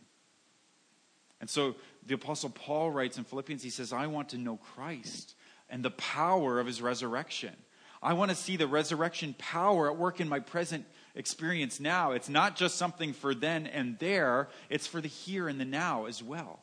And 1.39 1.49
so 1.49 1.75
the 2.07 2.15
Apostle 2.15 2.49
Paul 2.49 2.89
writes 2.89 3.17
in 3.17 3.25
Philippians, 3.25 3.63
he 3.63 3.69
says, 3.69 3.93
I 3.93 4.07
want 4.07 4.29
to 4.29 4.38
know 4.38 4.57
Christ 4.57 5.36
and 5.69 5.84
the 5.84 5.91
power 5.91 6.60
of 6.60 6.65
his 6.65 6.81
resurrection. 6.81 7.55
I 8.01 8.13
want 8.13 8.31
to 8.31 8.36
see 8.36 8.57
the 8.57 8.65
resurrection 8.65 9.36
power 9.38 9.91
at 9.91 9.97
work 9.97 10.19
in 10.19 10.27
my 10.27 10.39
present 10.39 10.86
experience 11.15 11.80
now. 11.80 12.12
It's 12.12 12.30
not 12.30 12.56
just 12.56 12.76
something 12.76 13.13
for 13.13 13.34
then 13.34 13.67
and 13.67 13.97
there, 14.00 14.50
it's 14.69 14.88
for 14.88 15.02
the 15.02 15.08
here 15.08 15.47
and 15.47 15.60
the 15.60 15.65
now 15.65 16.06
as 16.06 16.24
well. 16.24 16.60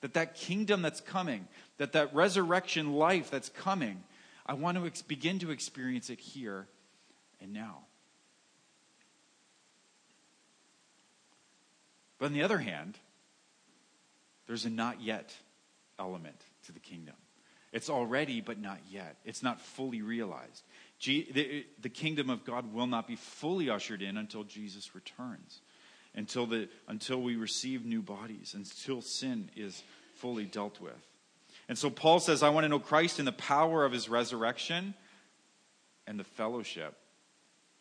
That 0.00 0.14
that 0.14 0.34
kingdom 0.34 0.82
that's 0.82 1.00
coming, 1.00 1.48
that 1.78 1.92
that 1.92 2.14
resurrection 2.14 2.94
life 2.94 3.30
that's 3.30 3.48
coming, 3.48 4.02
I 4.46 4.54
want 4.54 4.76
to 4.76 4.86
ex- 4.86 5.02
begin 5.02 5.38
to 5.40 5.50
experience 5.50 6.10
it 6.10 6.20
here 6.20 6.66
and 7.40 7.52
now. 7.52 7.78
But 12.18 12.26
on 12.26 12.32
the 12.32 12.42
other 12.42 12.58
hand, 12.58 12.98
there's 14.46 14.64
a 14.64 14.70
not 14.70 15.02
yet 15.02 15.34
element 15.98 16.40
to 16.66 16.72
the 16.72 16.80
kingdom. 16.80 17.14
It's 17.72 17.90
already, 17.90 18.40
but 18.40 18.60
not 18.60 18.78
yet. 18.88 19.16
It's 19.24 19.42
not 19.42 19.60
fully 19.60 20.00
realized. 20.00 20.62
The, 21.04 21.88
kingdom 21.88 22.30
of 22.30 22.44
God 22.44 22.72
will 22.72 22.86
not 22.86 23.06
be 23.06 23.16
fully 23.16 23.70
ushered 23.70 24.02
in 24.02 24.16
until 24.16 24.44
Jesus 24.44 24.94
returns, 24.94 25.60
until, 26.14 26.46
the, 26.46 26.68
until 26.88 27.20
we 27.20 27.36
receive 27.36 27.84
new 27.84 28.02
bodies, 28.02 28.54
until 28.54 29.00
sin 29.00 29.50
is 29.56 29.82
fully 30.16 30.44
dealt 30.44 30.80
with. 30.80 30.92
And 31.68 31.78
so 31.78 31.90
Paul 31.90 32.20
says, 32.20 32.42
I 32.42 32.50
want 32.50 32.64
to 32.64 32.68
know 32.68 32.78
Christ 32.78 33.18
in 33.18 33.24
the 33.24 33.32
power 33.32 33.84
of 33.84 33.92
his 33.92 34.08
resurrection 34.08 34.94
and 36.06 36.18
the 36.18 36.24
fellowship 36.24 36.94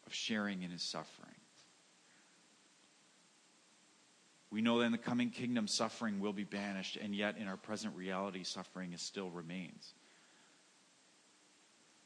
of 0.06 0.14
sharing 0.14 0.64
in 0.64 0.72
his 0.72 0.82
suffering. 0.82 1.30
We 4.52 4.62
know 4.62 4.80
that 4.80 4.86
in 4.86 4.92
the 4.92 5.00
coming 5.00 5.32
kingdom, 5.32 5.68
suffering 5.68 6.20
will 6.20 6.32
be 6.32 6.44
banished, 6.44 6.96
and 6.98 7.16
yet 7.16 7.38
in 7.38 7.48
our 7.48 7.58
present 7.58 7.96
reality, 7.96 8.44
suffering 8.44 8.94
still 8.98 9.32
remains. 9.32 9.94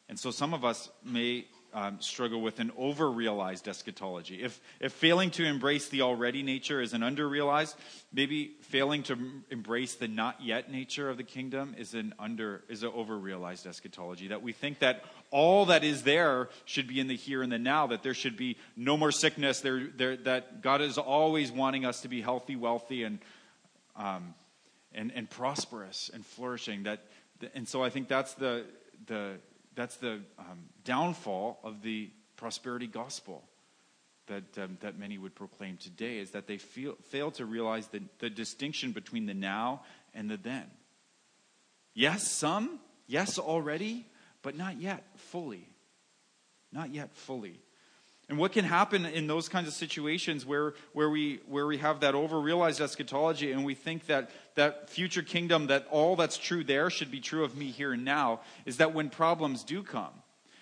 And 0.09 0.17
so 0.19 0.31
some 0.31 0.53
of 0.53 0.63
us 0.63 0.89
may 1.03 1.45
um, 1.73 1.97
struggle 1.99 2.41
with 2.41 2.59
an 2.59 2.71
over 2.77 3.11
realized 3.11 3.67
eschatology. 3.67 4.41
If, 4.41 4.59
if 4.79 4.93
failing 4.93 5.31
to 5.31 5.43
embrace 5.43 5.89
the 5.89 6.01
already 6.01 6.41
nature 6.41 6.81
is 6.81 6.93
an 6.93 7.03
under 7.03 7.27
realized, 7.27 7.75
maybe 8.11 8.55
failing 8.61 9.03
to 9.03 9.13
m- 9.13 9.43
embrace 9.51 9.95
the 9.95 10.07
not 10.07 10.41
yet 10.41 10.71
nature 10.71 11.09
of 11.09 11.17
the 11.17 11.23
kingdom 11.23 11.75
is 11.77 11.93
an 11.93 12.15
under 12.17 12.63
is 12.69 12.83
an 12.83 12.91
over 12.95 13.17
realized 13.17 13.67
eschatology. 13.67 14.29
That 14.29 14.41
we 14.41 14.53
think 14.53 14.79
that 14.79 15.03
all 15.29 15.65
that 15.65 15.83
is 15.83 16.03
there 16.03 16.49
should 16.65 16.87
be 16.87 16.99
in 16.99 17.07
the 17.07 17.15
here 17.15 17.43
and 17.43 17.51
the 17.51 17.59
now, 17.59 17.87
that 17.87 18.01
there 18.01 18.13
should 18.13 18.37
be 18.37 18.57
no 18.75 18.95
more 18.95 19.11
sickness, 19.11 19.59
there, 19.59 19.87
there, 19.95 20.15
that 20.17 20.61
God 20.61 20.81
is 20.81 20.97
always 20.97 21.51
wanting 21.51 21.85
us 21.85 22.01
to 22.01 22.07
be 22.07 22.21
healthy, 22.21 22.55
wealthy, 22.55 23.03
and, 23.03 23.19
um, 23.97 24.33
and, 24.95 25.11
and 25.13 25.29
prosperous 25.29 26.09
and 26.13 26.25
flourishing. 26.25 26.83
That, 26.83 27.01
and 27.53 27.67
so 27.67 27.83
I 27.83 27.89
think 27.89 28.07
that's 28.07 28.33
the, 28.35 28.65
the 29.05 29.33
that's 29.77 29.97
the 29.97 30.19
um, 30.39 30.65
downfall 30.83 31.59
of 31.63 31.83
the 31.83 32.09
prosperity 32.35 32.87
gospel 32.87 33.43
that, 34.25 34.57
um, 34.57 34.77
that 34.81 34.97
many 34.97 35.17
would 35.17 35.35
proclaim 35.35 35.77
today 35.77 36.17
is 36.17 36.31
that 36.31 36.47
they 36.47 36.57
feel, 36.57 36.95
fail 37.09 37.31
to 37.31 37.45
realize 37.45 37.87
the, 37.87 38.01
the 38.19 38.29
distinction 38.29 38.91
between 38.91 39.27
the 39.27 39.35
now 39.35 39.83
and 40.13 40.29
the 40.29 40.35
then. 40.35 40.65
Yes, 41.93 42.29
some, 42.29 42.79
yes, 43.05 43.37
already, 43.39 44.05
but 44.41 44.57
not 44.57 44.81
yet 44.81 45.03
fully. 45.15 45.69
Not 46.71 46.93
yet 46.93 47.13
fully. 47.13 47.59
And 48.29 48.37
what 48.37 48.51
can 48.51 48.65
happen 48.65 49.05
in 49.05 49.27
those 49.27 49.47
kinds 49.47 49.69
of 49.69 49.73
situations 49.73 50.45
where, 50.45 50.73
where, 50.91 51.09
we, 51.09 51.39
where 51.47 51.65
we 51.65 51.77
have 51.77 52.01
that 52.01 52.13
over-realized 52.13 52.81
eschatology 52.81 53.53
and 53.53 53.63
we 53.63 53.73
think 53.73 54.07
that 54.07 54.29
that 54.55 54.89
future 54.89 55.21
kingdom, 55.21 55.67
that 55.67 55.87
all 55.89 56.17
that's 56.17 56.37
true 56.37 56.63
there 56.63 56.89
should 56.89 57.09
be 57.09 57.21
true 57.21 57.45
of 57.45 57.55
me 57.55 57.71
here 57.71 57.93
and 57.93 58.03
now, 58.03 58.41
is 58.65 58.77
that 58.77 58.93
when 58.93 59.09
problems 59.09 59.63
do 59.63 59.81
come, 59.81 60.11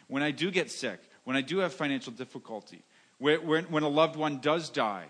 when 0.08 0.22
I 0.22 0.30
do 0.30 0.52
get 0.52 0.70
sick, 0.70 1.00
when 1.24 1.36
I 1.36 1.42
do 1.42 1.58
have 1.60 1.74
financial 1.74 2.14
difficulty, 2.14 2.84
when, 3.18 3.40
when 3.66 3.82
a 3.82 3.90
loved 3.90 4.16
one 4.16 4.40
does 4.42 4.70
die, 4.70 5.08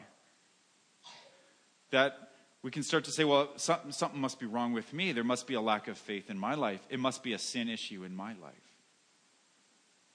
that 1.92 2.18
we 2.62 2.72
can 2.72 2.84
start 2.84 3.04
to 3.04 3.12
say, 3.12 3.26
well, 3.26 3.50
something, 3.58 3.92
something 3.92 4.20
must 4.20 4.40
be 4.40 4.46
wrong 4.46 4.72
with 4.72 4.94
me. 4.94 5.12
There 5.12 5.24
must 5.24 5.46
be 5.46 5.56
a 5.56 5.62
lack 5.62 5.88
of 5.90 5.98
faith 5.98 6.30
in 6.30 6.40
my 6.40 6.56
life. 6.56 6.80
It 6.90 7.00
must 7.00 7.22
be 7.22 7.34
a 7.34 7.38
sin 7.38 7.68
issue 7.68 8.04
in 8.06 8.16
my 8.16 8.30
life. 8.42 8.54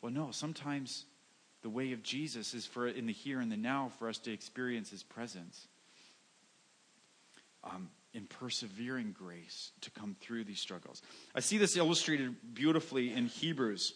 Well, 0.00 0.10
no, 0.10 0.30
sometimes 0.30 1.04
the 1.62 1.70
way 1.70 1.92
of 1.92 2.02
Jesus 2.02 2.54
is 2.54 2.66
for 2.66 2.88
in 2.88 3.06
the 3.06 3.12
here 3.12 3.40
and 3.40 3.50
the 3.50 3.56
now 3.56 3.90
for 3.98 4.08
us 4.08 4.18
to 4.18 4.32
experience 4.32 4.90
his 4.90 5.02
presence. 5.02 5.68
Um, 7.62 7.90
in 8.12 8.26
persevering 8.26 9.14
grace 9.16 9.70
to 9.82 9.90
come 9.90 10.16
through 10.20 10.44
these 10.44 10.60
struggles. 10.60 11.02
I 11.34 11.40
see 11.40 11.58
this 11.58 11.76
illustrated 11.76 12.34
beautifully 12.54 13.12
in 13.12 13.26
Hebrews. 13.26 13.94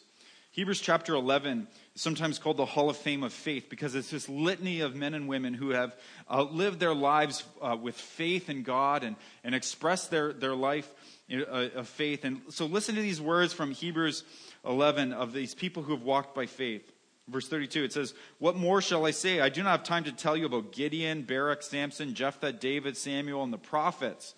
Hebrews 0.53 0.81
chapter 0.81 1.15
11 1.15 1.67
is 1.97 2.01
sometimes 2.01 2.39
called 2.39 2.59
the 2.59 2.65
Hall 2.65 2.89
of 2.89 2.97
Fame 2.97 3.25
of 3.25 3.33
Faith 3.33 3.67
because 3.69 3.97
it's 3.97 4.11
this 4.11 4.29
litany 4.29 4.83
of 4.83 4.95
men 4.95 5.15
and 5.15 5.27
women 5.27 5.53
who 5.53 5.71
have 5.71 5.97
uh, 6.31 6.45
lived 6.45 6.79
their 6.79 6.95
lives 6.95 7.43
uh, 7.61 7.77
with 7.81 7.97
faith 7.97 8.49
in 8.49 8.63
God 8.63 9.03
and, 9.03 9.17
and 9.43 9.53
expressed 9.53 10.13
their, 10.13 10.33
their 10.33 10.55
life 10.55 10.89
uh, 11.33 11.71
of 11.75 11.89
faith. 11.89 12.25
And 12.25 12.41
so 12.51 12.67
listen 12.67 12.95
to 12.95 13.01
these 13.01 13.21
words 13.21 13.53
from 13.53 13.73
Hebrews 13.73 14.23
11 14.65 15.13
of 15.13 15.33
these 15.33 15.57
people 15.57 15.83
who 15.83 15.93
have 15.93 16.05
walked 16.05 16.37
by 16.37 16.47
faith. 16.47 16.89
Verse 17.29 17.49
32, 17.49 17.85
it 17.85 17.93
says, 17.93 18.15
What 18.39 18.57
more 18.57 18.83
shall 18.83 19.07
I 19.07 19.11
say? 19.11 19.41
I 19.41 19.49
do 19.49 19.63
not 19.63 19.71
have 19.71 19.83
time 19.83 20.05
to 20.05 20.13
tell 20.13 20.37
you 20.37 20.45
about 20.45 20.73
Gideon, 20.73 21.23
Barak, 21.23 21.63
Samson, 21.63 22.15
Jephthah, 22.15 22.53
David, 22.53 22.97
Samuel, 22.97 23.43
and 23.43 23.53
the 23.53 23.59
prophets. 23.59 24.35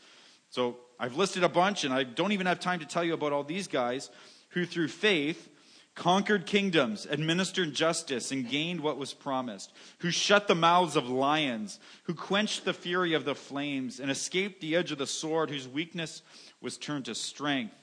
So 0.50 0.76
I've 0.98 1.16
listed 1.16 1.42
a 1.42 1.48
bunch, 1.48 1.82
and 1.82 1.92
I 1.92 2.04
don't 2.04 2.32
even 2.32 2.46
have 2.46 2.60
time 2.60 2.78
to 2.78 2.86
tell 2.86 3.02
you 3.02 3.14
about 3.14 3.32
all 3.32 3.42
these 3.42 3.66
guys 3.66 4.08
who, 4.50 4.64
through 4.64 4.88
faith, 4.88 5.48
conquered 5.96 6.46
kingdoms, 6.46 7.06
administered 7.06 7.74
justice, 7.74 8.30
and 8.30 8.48
gained 8.48 8.80
what 8.80 8.98
was 8.98 9.12
promised, 9.12 9.72
who 9.98 10.12
shut 10.12 10.46
the 10.46 10.54
mouths 10.54 10.94
of 10.94 11.08
lions, 11.08 11.80
who 12.04 12.14
quenched 12.14 12.64
the 12.64 12.72
fury 12.72 13.14
of 13.14 13.24
the 13.24 13.34
flames, 13.34 13.98
and 13.98 14.12
escaped 14.12 14.60
the 14.60 14.76
edge 14.76 14.92
of 14.92 14.98
the 14.98 15.06
sword, 15.08 15.50
whose 15.50 15.66
weakness 15.66 16.22
was 16.60 16.78
turned 16.78 17.06
to 17.06 17.14
strength 17.16 17.74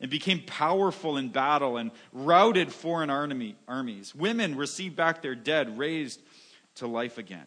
and 0.00 0.10
became 0.10 0.42
powerful 0.46 1.16
in 1.16 1.28
battle 1.28 1.76
and 1.76 1.90
routed 2.12 2.72
foreign 2.72 3.10
army, 3.10 3.56
armies. 3.68 4.14
Women 4.14 4.56
received 4.56 4.96
back 4.96 5.22
their 5.22 5.34
dead, 5.34 5.78
raised 5.78 6.20
to 6.76 6.86
life 6.86 7.18
again. 7.18 7.46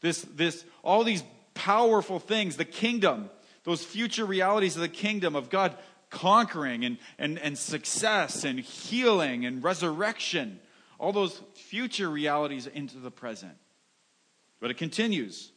This, 0.00 0.22
this, 0.22 0.64
all 0.82 1.04
these 1.04 1.22
powerful 1.54 2.18
things, 2.18 2.56
the 2.56 2.64
kingdom, 2.64 3.30
those 3.64 3.84
future 3.84 4.24
realities 4.24 4.76
of 4.76 4.82
the 4.82 4.88
kingdom 4.88 5.36
of 5.36 5.50
God 5.50 5.76
conquering 6.10 6.84
and, 6.84 6.98
and, 7.18 7.38
and 7.38 7.56
success 7.56 8.44
and 8.44 8.58
healing 8.58 9.46
and 9.46 9.62
resurrection, 9.62 10.58
all 10.98 11.12
those 11.12 11.40
future 11.54 12.10
realities 12.10 12.66
into 12.66 12.98
the 12.98 13.10
present. 13.10 13.56
But 14.60 14.70
it 14.70 14.76
continues. 14.76 15.52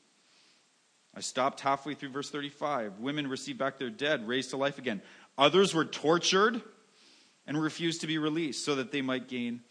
I 1.15 1.21
stopped 1.21 1.59
halfway 1.59 1.93
through 1.93 2.09
verse 2.09 2.29
35. 2.29 2.99
Women 2.99 3.27
received 3.27 3.59
back 3.59 3.77
their 3.77 3.89
dead, 3.89 4.27
raised 4.27 4.51
to 4.51 4.57
life 4.57 4.77
again. 4.77 5.01
Others 5.37 5.73
were 5.73 5.85
tortured 5.85 6.61
and 7.47 7.61
refused 7.61 8.01
to 8.01 8.07
be 8.07 8.17
released 8.17 8.63
so 8.63 8.75
that 8.75 8.91
they 8.91 9.01
might 9.01 9.27
gain 9.27 9.61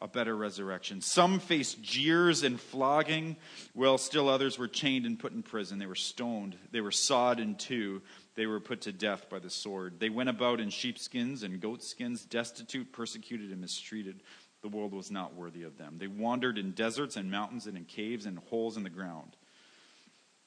a 0.00 0.06
better 0.06 0.36
resurrection. 0.36 1.00
Some 1.00 1.40
faced 1.40 1.82
jeers 1.82 2.44
and 2.44 2.60
flogging, 2.60 3.36
while 3.74 3.98
still 3.98 4.28
others 4.28 4.58
were 4.58 4.68
chained 4.68 5.06
and 5.06 5.18
put 5.18 5.32
in 5.32 5.42
prison. 5.42 5.78
They 5.78 5.86
were 5.86 5.96
stoned. 5.96 6.56
They 6.70 6.80
were 6.80 6.92
sawed 6.92 7.40
in 7.40 7.56
two. 7.56 8.02
They 8.36 8.46
were 8.46 8.60
put 8.60 8.82
to 8.82 8.92
death 8.92 9.28
by 9.28 9.40
the 9.40 9.50
sword. 9.50 9.98
They 9.98 10.08
went 10.08 10.28
about 10.28 10.60
in 10.60 10.70
sheepskins 10.70 11.42
and 11.42 11.60
goatskins, 11.60 12.24
destitute, 12.24 12.92
persecuted, 12.92 13.50
and 13.50 13.60
mistreated. 13.60 14.22
The 14.62 14.68
world 14.68 14.92
was 14.92 15.10
not 15.10 15.34
worthy 15.34 15.64
of 15.64 15.78
them. 15.78 15.96
They 15.98 16.06
wandered 16.06 16.58
in 16.58 16.72
deserts 16.72 17.16
and 17.16 17.30
mountains 17.30 17.66
and 17.66 17.76
in 17.76 17.84
caves 17.84 18.26
and 18.26 18.38
holes 18.38 18.76
in 18.76 18.84
the 18.84 18.90
ground. 18.90 19.36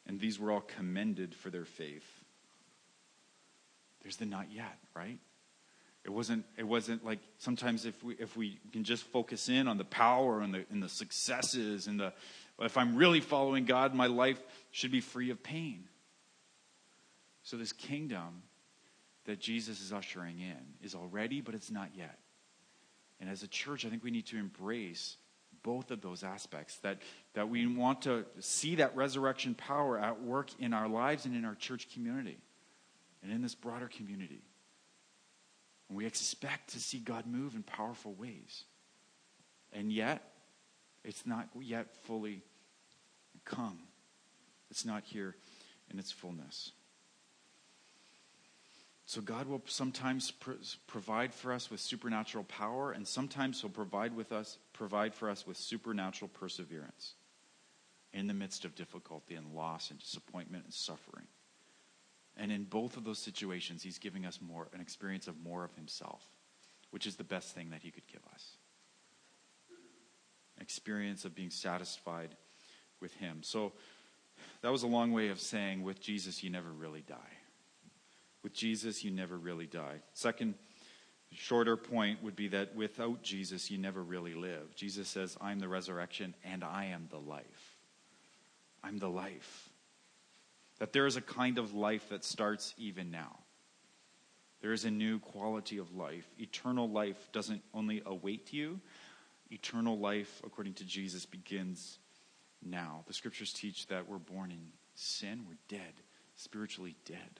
And 0.07 0.19
these 0.19 0.39
were 0.39 0.51
all 0.51 0.61
commended 0.61 1.35
for 1.35 1.49
their 1.49 1.65
faith 1.65 2.20
there's 4.01 4.17
the 4.17 4.25
not 4.25 4.47
yet, 4.51 4.77
right? 4.95 5.19
It 6.03 6.09
wasn't, 6.09 6.45
it 6.57 6.63
wasn't 6.63 7.05
like 7.05 7.19
sometimes 7.37 7.85
if 7.85 8.03
we, 8.03 8.15
if 8.15 8.35
we 8.35 8.59
can 8.71 8.83
just 8.83 9.03
focus 9.03 9.49
in 9.49 9.67
on 9.67 9.77
the 9.77 9.85
power 9.85 10.41
and 10.41 10.53
the, 10.53 10.65
and 10.71 10.81
the 10.81 10.89
successes 10.89 11.87
and 11.87 11.99
the, 11.99 12.13
if 12.59 12.77
I'm 12.77 12.95
really 12.95 13.19
following 13.19 13.65
God, 13.65 13.93
my 13.93 14.07
life 14.07 14.41
should 14.71 14.91
be 14.91 15.01
free 15.01 15.29
of 15.29 15.43
pain. 15.43 15.85
So 17.43 17.57
this 17.57 17.71
kingdom 17.71 18.43
that 19.25 19.39
Jesus 19.39 19.81
is 19.81 19.93
ushering 19.93 20.39
in 20.39 20.57
is 20.81 20.95
already, 20.95 21.41
but 21.41 21.53
it's 21.53 21.69
not 21.69 21.89
yet. 21.95 22.17
And 23.19 23.29
as 23.29 23.43
a 23.43 23.47
church, 23.47 23.85
I 23.85 23.89
think 23.89 24.03
we 24.03 24.09
need 24.09 24.25
to 24.27 24.37
embrace 24.37 25.17
both 25.61 25.91
of 25.91 26.01
those 26.01 26.23
aspects 26.23 26.77
that, 26.77 26.97
that 27.35 27.47
we 27.47 27.67
want 27.67 28.01
to 28.03 28.25
see 28.39 28.75
that 28.75 28.95
resurrection 28.95 29.53
power 29.53 29.99
at 29.99 30.23
work 30.23 30.49
in 30.57 30.73
our 30.73 30.87
lives 30.87 31.25
and 31.25 31.35
in 31.35 31.45
our 31.45 31.53
church 31.53 31.87
community 31.93 32.39
and 33.23 33.31
in 33.31 33.41
this 33.41 33.55
broader 33.55 33.87
community. 33.87 34.41
And 35.89 35.97
we 35.97 36.05
expect 36.05 36.71
to 36.73 36.79
see 36.79 36.99
God 36.99 37.25
move 37.27 37.55
in 37.55 37.63
powerful 37.63 38.13
ways. 38.13 38.63
And 39.73 39.91
yet, 39.91 40.21
it's 41.03 41.25
not 41.25 41.49
yet 41.59 41.95
fully 42.05 42.41
come. 43.45 43.79
It's 44.69 44.85
not 44.85 45.03
here 45.03 45.35
in 45.91 45.99
its 45.99 46.11
fullness. 46.11 46.71
So 49.05 49.19
God 49.19 49.47
will 49.47 49.61
sometimes 49.65 50.31
pr- 50.31 50.51
provide 50.87 51.33
for 51.33 51.51
us 51.51 51.69
with 51.69 51.81
supernatural 51.81 52.45
power, 52.45 52.93
and 52.93 53.05
sometimes 53.05 53.59
He'll 53.59 53.69
provide 53.69 54.15
with 54.15 54.31
us, 54.31 54.57
provide 54.71 55.13
for 55.13 55.29
us 55.29 55.45
with 55.45 55.57
supernatural 55.57 56.29
perseverance 56.29 57.15
in 58.13 58.27
the 58.27 58.33
midst 58.33 58.63
of 58.63 58.75
difficulty 58.75 59.35
and 59.35 59.53
loss 59.53 59.91
and 59.91 59.99
disappointment 59.99 60.63
and 60.63 60.73
suffering. 60.73 61.27
And 62.37 62.51
in 62.51 62.63
both 62.63 62.97
of 62.97 63.03
those 63.03 63.19
situations, 63.19 63.83
He's 63.83 63.97
giving 63.97 64.25
us 64.25 64.39
more 64.41 64.67
an 64.73 64.81
experience 64.81 65.27
of 65.27 65.41
more 65.43 65.63
of 65.63 65.73
Himself, 65.75 66.23
which 66.91 67.05
is 67.05 67.15
the 67.15 67.23
best 67.23 67.53
thing 67.53 67.69
that 67.71 67.81
He 67.83 67.91
could 67.91 68.07
give 68.07 68.21
us. 68.33 68.57
Experience 70.59 71.25
of 71.25 71.35
being 71.35 71.49
satisfied 71.49 72.35
with 73.01 73.13
Him. 73.15 73.39
So 73.41 73.73
that 74.61 74.71
was 74.71 74.83
a 74.83 74.87
long 74.87 75.11
way 75.11 75.29
of 75.29 75.39
saying, 75.39 75.83
with 75.83 75.99
Jesus, 75.99 76.43
you 76.43 76.49
never 76.49 76.69
really 76.69 77.01
die. 77.01 77.15
With 78.43 78.53
Jesus, 78.53 79.03
you 79.03 79.11
never 79.11 79.37
really 79.37 79.67
die. 79.67 80.01
Second, 80.13 80.55
shorter 81.33 81.77
point 81.77 82.23
would 82.23 82.35
be 82.35 82.47
that 82.49 82.75
without 82.75 83.23
Jesus, 83.23 83.69
you 83.69 83.77
never 83.77 84.03
really 84.03 84.33
live. 84.33 84.75
Jesus 84.75 85.07
says, 85.07 85.37
I'm 85.39 85.59
the 85.59 85.67
resurrection 85.67 86.35
and 86.43 86.63
I 86.63 86.85
am 86.85 87.07
the 87.09 87.19
life. 87.19 87.75
I'm 88.83 88.97
the 88.97 89.09
life. 89.09 89.70
That 90.81 90.93
there 90.93 91.05
is 91.05 91.15
a 91.15 91.21
kind 91.21 91.59
of 91.59 91.73
life 91.73 92.09
that 92.09 92.25
starts 92.25 92.73
even 92.77 93.11
now. 93.11 93.37
There 94.61 94.73
is 94.73 94.83
a 94.83 94.91
new 94.91 95.19
quality 95.19 95.77
of 95.77 95.95
life. 95.95 96.25
Eternal 96.39 96.89
life 96.89 97.29
doesn't 97.31 97.61
only 97.73 98.01
await 98.05 98.51
you, 98.51 98.81
eternal 99.51 99.97
life, 99.97 100.41
according 100.43 100.73
to 100.75 100.83
Jesus, 100.83 101.25
begins 101.25 101.99
now. 102.63 103.03
The 103.07 103.13
scriptures 103.13 103.53
teach 103.53 103.87
that 103.87 104.09
we're 104.09 104.17
born 104.17 104.51
in 104.51 104.73
sin, 104.95 105.45
we're 105.47 105.57
dead, 105.69 105.93
spiritually 106.35 106.95
dead 107.05 107.39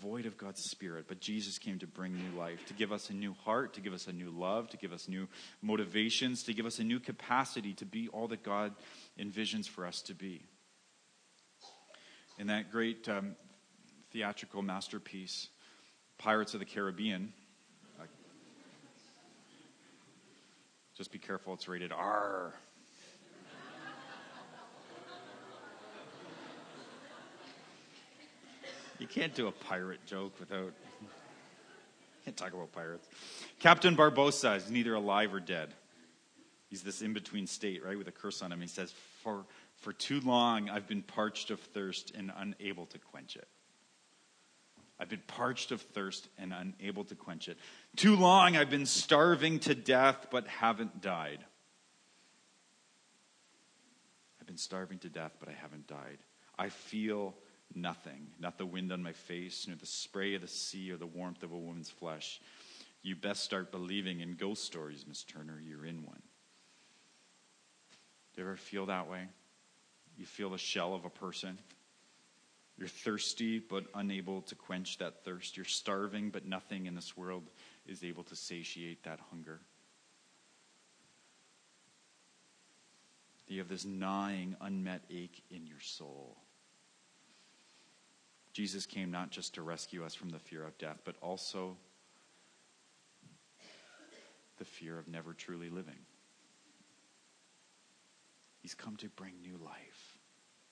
void 0.00 0.26
of 0.26 0.36
God's 0.36 0.62
Spirit, 0.62 1.06
but 1.08 1.20
Jesus 1.20 1.58
came 1.58 1.78
to 1.80 1.86
bring 1.86 2.14
new 2.14 2.38
life, 2.38 2.64
to 2.66 2.74
give 2.74 2.92
us 2.92 3.10
a 3.10 3.12
new 3.12 3.34
heart, 3.44 3.74
to 3.74 3.80
give 3.80 3.92
us 3.92 4.06
a 4.06 4.12
new 4.12 4.30
love, 4.30 4.68
to 4.70 4.76
give 4.76 4.92
us 4.92 5.08
new 5.08 5.28
motivations, 5.60 6.44
to 6.44 6.54
give 6.54 6.66
us 6.66 6.78
a 6.78 6.84
new 6.84 7.00
capacity 7.00 7.72
to 7.74 7.84
be 7.84 8.08
all 8.08 8.28
that 8.28 8.42
God 8.42 8.74
envisions 9.18 9.68
for 9.68 9.86
us 9.86 10.00
to 10.02 10.14
be. 10.14 10.46
In 12.42 12.48
that 12.48 12.72
great 12.72 13.08
um, 13.08 13.36
theatrical 14.10 14.62
masterpiece, 14.62 15.46
Pirates 16.18 16.54
of 16.54 16.58
the 16.58 16.66
Caribbean, 16.66 17.32
just 20.96 21.12
be 21.12 21.20
careful, 21.20 21.54
it's 21.54 21.68
rated 21.68 21.92
R. 21.92 22.52
You 28.98 29.06
can't 29.06 29.36
do 29.36 29.46
a 29.46 29.52
pirate 29.52 30.04
joke 30.06 30.32
without. 30.40 30.72
Can't 32.24 32.36
talk 32.36 32.52
about 32.52 32.72
pirates. 32.72 33.06
Captain 33.60 33.96
Barbossa 33.96 34.56
is 34.56 34.68
neither 34.68 34.94
alive 34.94 35.32
or 35.32 35.38
dead. 35.38 35.72
He's 36.70 36.82
this 36.82 37.02
in 37.02 37.12
between 37.12 37.46
state, 37.46 37.84
right, 37.84 37.96
with 37.96 38.08
a 38.08 38.12
curse 38.12 38.42
on 38.42 38.50
him. 38.50 38.60
He 38.60 38.66
says, 38.66 38.92
for, 39.22 39.44
for 39.82 39.92
too 39.92 40.20
long 40.20 40.70
I've 40.70 40.86
been 40.86 41.02
parched 41.02 41.50
of 41.50 41.60
thirst 41.60 42.12
and 42.14 42.32
unable 42.36 42.86
to 42.86 42.98
quench 42.98 43.36
it. 43.36 43.48
I've 44.98 45.08
been 45.08 45.22
parched 45.26 45.72
of 45.72 45.82
thirst 45.82 46.28
and 46.38 46.52
unable 46.52 47.04
to 47.04 47.16
quench 47.16 47.48
it. 47.48 47.58
Too 47.96 48.16
long 48.16 48.56
I've 48.56 48.70
been 48.70 48.86
starving 48.86 49.58
to 49.60 49.74
death 49.74 50.28
but 50.30 50.46
haven't 50.46 51.00
died. 51.00 51.44
I've 54.40 54.46
been 54.46 54.56
starving 54.56 54.98
to 55.00 55.08
death 55.08 55.32
but 55.40 55.48
I 55.48 55.52
haven't 55.52 55.88
died. 55.88 56.18
I 56.56 56.68
feel 56.68 57.34
nothing, 57.74 58.28
not 58.38 58.58
the 58.58 58.66
wind 58.66 58.92
on 58.92 59.02
my 59.02 59.12
face, 59.12 59.66
nor 59.66 59.76
the 59.76 59.86
spray 59.86 60.34
of 60.34 60.42
the 60.42 60.48
sea, 60.48 60.92
or 60.92 60.96
the 60.96 61.06
warmth 61.06 61.42
of 61.42 61.52
a 61.52 61.58
woman's 61.58 61.90
flesh. 61.90 62.40
You 63.02 63.16
best 63.16 63.42
start 63.42 63.72
believing 63.72 64.20
in 64.20 64.34
ghost 64.34 64.64
stories, 64.64 65.04
Miss 65.08 65.24
Turner. 65.24 65.60
You're 65.60 65.86
in 65.86 66.04
one. 66.04 66.22
Do 68.34 68.42
you 68.42 68.46
ever 68.46 68.56
feel 68.56 68.86
that 68.86 69.10
way? 69.10 69.26
You 70.16 70.26
feel 70.26 70.50
the 70.50 70.58
shell 70.58 70.94
of 70.94 71.04
a 71.04 71.10
person. 71.10 71.58
You're 72.78 72.88
thirsty, 72.88 73.58
but 73.58 73.84
unable 73.94 74.42
to 74.42 74.54
quench 74.54 74.98
that 74.98 75.24
thirst. 75.24 75.56
You're 75.56 75.64
starving, 75.64 76.30
but 76.30 76.46
nothing 76.46 76.86
in 76.86 76.94
this 76.94 77.16
world 77.16 77.44
is 77.86 78.02
able 78.02 78.24
to 78.24 78.36
satiate 78.36 79.02
that 79.04 79.20
hunger. 79.30 79.60
You 83.52 83.58
have 83.58 83.68
this 83.68 83.84
gnawing, 83.84 84.56
unmet 84.62 85.02
ache 85.10 85.42
in 85.50 85.66
your 85.66 85.80
soul. 85.80 86.38
Jesus 88.54 88.86
came 88.86 89.10
not 89.10 89.30
just 89.30 89.54
to 89.54 89.62
rescue 89.62 90.04
us 90.04 90.14
from 90.14 90.30
the 90.30 90.38
fear 90.38 90.64
of 90.64 90.78
death, 90.78 91.00
but 91.04 91.16
also 91.20 91.76
the 94.58 94.64
fear 94.64 94.98
of 94.98 95.06
never 95.06 95.34
truly 95.34 95.68
living. 95.68 95.98
He's 98.62 98.74
come 98.74 98.96
to 98.98 99.08
bring 99.08 99.34
new 99.42 99.58
life, 99.62 100.18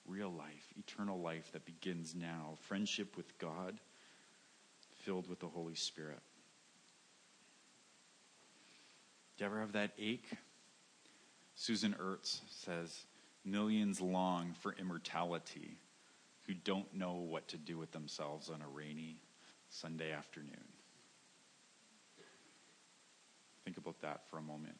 real 0.07 0.31
life, 0.31 0.73
eternal 0.79 1.19
life 1.19 1.51
that 1.51 1.65
begins 1.65 2.15
now, 2.15 2.57
friendship 2.61 3.17
with 3.17 3.37
God, 3.37 3.79
filled 5.03 5.29
with 5.29 5.39
the 5.39 5.47
Holy 5.47 5.75
Spirit. 5.75 6.21
Do 9.37 9.43
you 9.43 9.45
ever 9.45 9.59
have 9.59 9.73
that 9.73 9.91
ache? 9.99 10.29
Susan 11.55 11.95
Ertz 12.01 12.39
says, 12.49 13.05
Millions 13.43 13.99
long 13.99 14.53
for 14.61 14.73
immortality 14.79 15.77
who 16.47 16.53
don't 16.53 16.93
know 16.93 17.15
what 17.15 17.47
to 17.49 17.57
do 17.57 17.77
with 17.77 17.91
themselves 17.91 18.49
on 18.49 18.61
a 18.61 18.67
rainy 18.67 19.17
Sunday 19.69 20.11
afternoon. 20.11 20.63
Think 23.65 23.77
about 23.77 23.99
that 24.01 24.21
for 24.29 24.37
a 24.37 24.41
moment. 24.41 24.75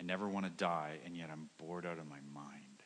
I 0.00 0.02
never 0.02 0.26
want 0.26 0.46
to 0.46 0.50
die, 0.50 0.98
and 1.04 1.14
yet 1.14 1.28
I'm 1.30 1.50
bored 1.58 1.84
out 1.84 1.98
of 1.98 2.08
my 2.08 2.20
mind. 2.34 2.64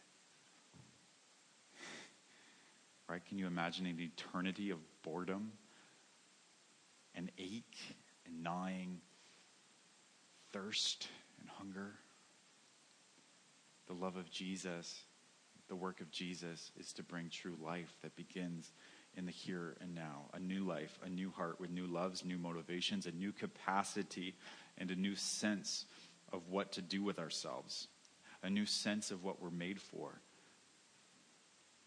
Right? 3.07 3.25
Can 3.27 3.37
you 3.37 3.47
imagine 3.47 3.85
an 3.85 4.01
eternity 4.01 4.71
of 4.71 4.79
boredom 5.03 5.53
and 7.15 7.31
ache 7.39 7.97
and 8.25 8.43
gnawing, 8.43 9.03
thirst 10.55 11.09
and 11.39 11.51
hunger? 11.51 11.93
The 13.89 13.93
love 13.93 14.17
of 14.17 14.31
Jesus 14.31 15.05
the 15.69 15.75
work 15.75 16.01
of 16.01 16.11
Jesus 16.11 16.73
is 16.79 16.93
to 16.95 17.03
bring 17.03 17.29
true 17.29 17.57
life 17.63 17.93
that 18.03 18.17
begins 18.17 18.73
in 19.17 19.27
the 19.27 19.33
here 19.33 19.77
and 19.81 19.95
now. 19.95 20.27
A 20.35 20.39
new 20.39 20.65
life, 20.65 20.99
a 21.05 21.09
new 21.09 21.31
heart 21.31 21.61
with 21.61 21.71
new 21.71 21.87
loves, 21.87 22.25
new 22.25 22.39
motivations, 22.39 23.07
a 23.07 23.13
new 23.13 23.33
capacity, 23.33 24.35
and 24.77 24.91
a 24.91 24.97
new 24.97 25.17
sense 25.17 25.87
of 26.33 26.49
what 26.49 26.73
to 26.73 26.83
do 26.83 27.03
with 27.03 27.19
ourselves, 27.19 27.89
a 28.43 28.51
new 28.51 28.67
sense 28.67 29.11
of 29.11 29.25
what 29.25 29.43
we're 29.43 29.51
made 29.51 29.81
for, 29.81 30.21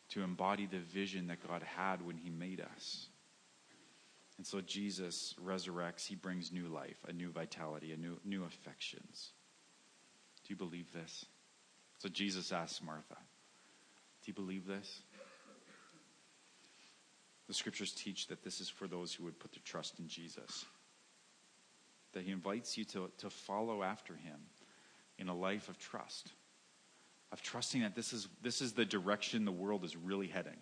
to 0.09 0.23
embody 0.23 0.65
the 0.65 0.79
vision 0.79 1.27
that 1.27 1.45
God 1.45 1.63
had 1.63 2.05
when 2.05 2.17
He 2.17 2.29
made 2.29 2.61
us. 2.61 3.07
And 4.37 4.45
so 4.45 4.61
Jesus 4.61 5.35
resurrects, 5.43 6.05
He 6.05 6.15
brings 6.15 6.51
new 6.51 6.67
life, 6.67 6.97
a 7.07 7.13
new 7.13 7.29
vitality, 7.29 7.91
a 7.91 7.97
new, 7.97 8.19
new 8.23 8.43
affections. 8.45 9.31
Do 10.45 10.53
you 10.53 10.55
believe 10.55 10.91
this? 10.93 11.25
So 11.97 12.07
Jesus 12.07 12.51
asks 12.51 12.81
Martha. 12.83 13.17
Do 14.23 14.31
you 14.31 14.33
believe 14.33 14.67
this? 14.67 15.01
The 17.47 17.53
scriptures 17.53 17.93
teach 17.93 18.27
that 18.27 18.43
this 18.43 18.59
is 18.59 18.69
for 18.69 18.87
those 18.87 19.13
who 19.13 19.23
would 19.23 19.39
put 19.39 19.53
their 19.53 19.61
trust 19.63 19.99
in 19.99 20.07
Jesus. 20.07 20.65
That 22.17 22.23
he 22.23 22.31
invites 22.31 22.79
you 22.79 22.83
to, 22.85 23.11
to 23.19 23.29
follow 23.29 23.83
after 23.83 24.15
him 24.15 24.39
in 25.19 25.29
a 25.29 25.35
life 25.35 25.69
of 25.69 25.77
trust, 25.77 26.31
of 27.31 27.43
trusting 27.43 27.81
that 27.81 27.93
this 27.93 28.11
is, 28.11 28.27
this 28.41 28.59
is 28.59 28.73
the 28.73 28.85
direction 28.85 29.45
the 29.45 29.51
world 29.51 29.85
is 29.85 29.95
really 29.95 30.25
heading 30.25 30.57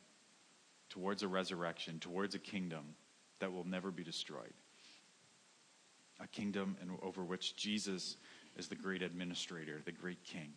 towards 0.89 1.23
a 1.23 1.29
resurrection, 1.29 1.97
towards 1.99 2.35
a 2.35 2.39
kingdom 2.39 2.95
that 3.39 3.53
will 3.53 3.63
never 3.63 3.89
be 3.89 4.03
destroyed. 4.03 4.51
A 6.19 6.27
kingdom 6.27 6.75
in, 6.81 6.89
over 7.01 7.23
which 7.23 7.55
Jesus 7.55 8.17
is 8.57 8.67
the 8.67 8.75
great 8.75 9.01
administrator, 9.01 9.81
the 9.85 9.93
great 9.93 10.25
king. 10.25 10.51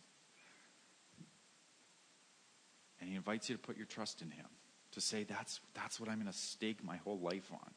And 2.99 3.09
he 3.09 3.15
invites 3.15 3.47
you 3.47 3.55
to 3.55 3.61
put 3.61 3.77
your 3.77 3.85
trust 3.85 4.21
in 4.21 4.31
him, 4.31 4.47
to 4.91 4.99
say, 4.99 5.23
that's, 5.23 5.61
that's 5.73 5.97
what 5.97 6.09
I'm 6.09 6.19
going 6.19 6.29
to 6.29 6.37
stake 6.37 6.83
my 6.83 6.97
whole 6.97 7.19
life 7.19 7.49
on, 7.53 7.71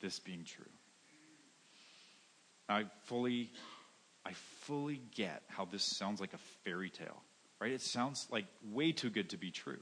this 0.00 0.18
being 0.18 0.44
true. 0.44 0.64
I 2.68 2.84
fully, 3.04 3.50
I 4.24 4.32
fully 4.60 5.00
get 5.14 5.42
how 5.48 5.64
this 5.64 5.82
sounds 5.82 6.20
like 6.20 6.34
a 6.34 6.38
fairy 6.64 6.90
tale, 6.90 7.22
right? 7.60 7.72
It 7.72 7.82
sounds 7.82 8.26
like 8.30 8.46
way 8.70 8.92
too 8.92 9.10
good 9.10 9.30
to 9.30 9.36
be 9.36 9.50
true. 9.50 9.80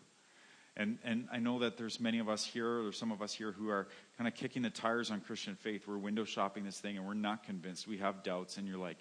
And, 0.77 0.99
and 1.05 1.29
I 1.33 1.39
know 1.39 1.59
that 1.59 1.77
there's 1.77 2.01
many 2.01 2.21
of 2.21 2.29
us 2.29 2.45
here, 2.45 2.87
or 2.87 2.93
some 2.93 3.13
of 3.13 3.21
us 3.23 3.35
here, 3.35 3.53
who 3.53 3.69
are 3.69 3.89
kind 4.17 4.29
of 4.29 4.35
kicking 4.35 4.63
the 4.63 4.71
tires 4.71 5.11
on 5.11 5.21
Christian 5.21 5.57
faith. 5.57 5.87
We're 5.87 5.99
window 5.99 6.25
shopping 6.25 6.65
this 6.65 6.79
thing 6.79 6.97
and 6.97 7.07
we're 7.07 7.15
not 7.15 7.43
convinced. 7.43 7.87
We 7.87 7.99
have 7.99 8.23
doubts, 8.23 8.57
and 8.57 8.67
you're 8.67 8.79
like, 8.79 8.99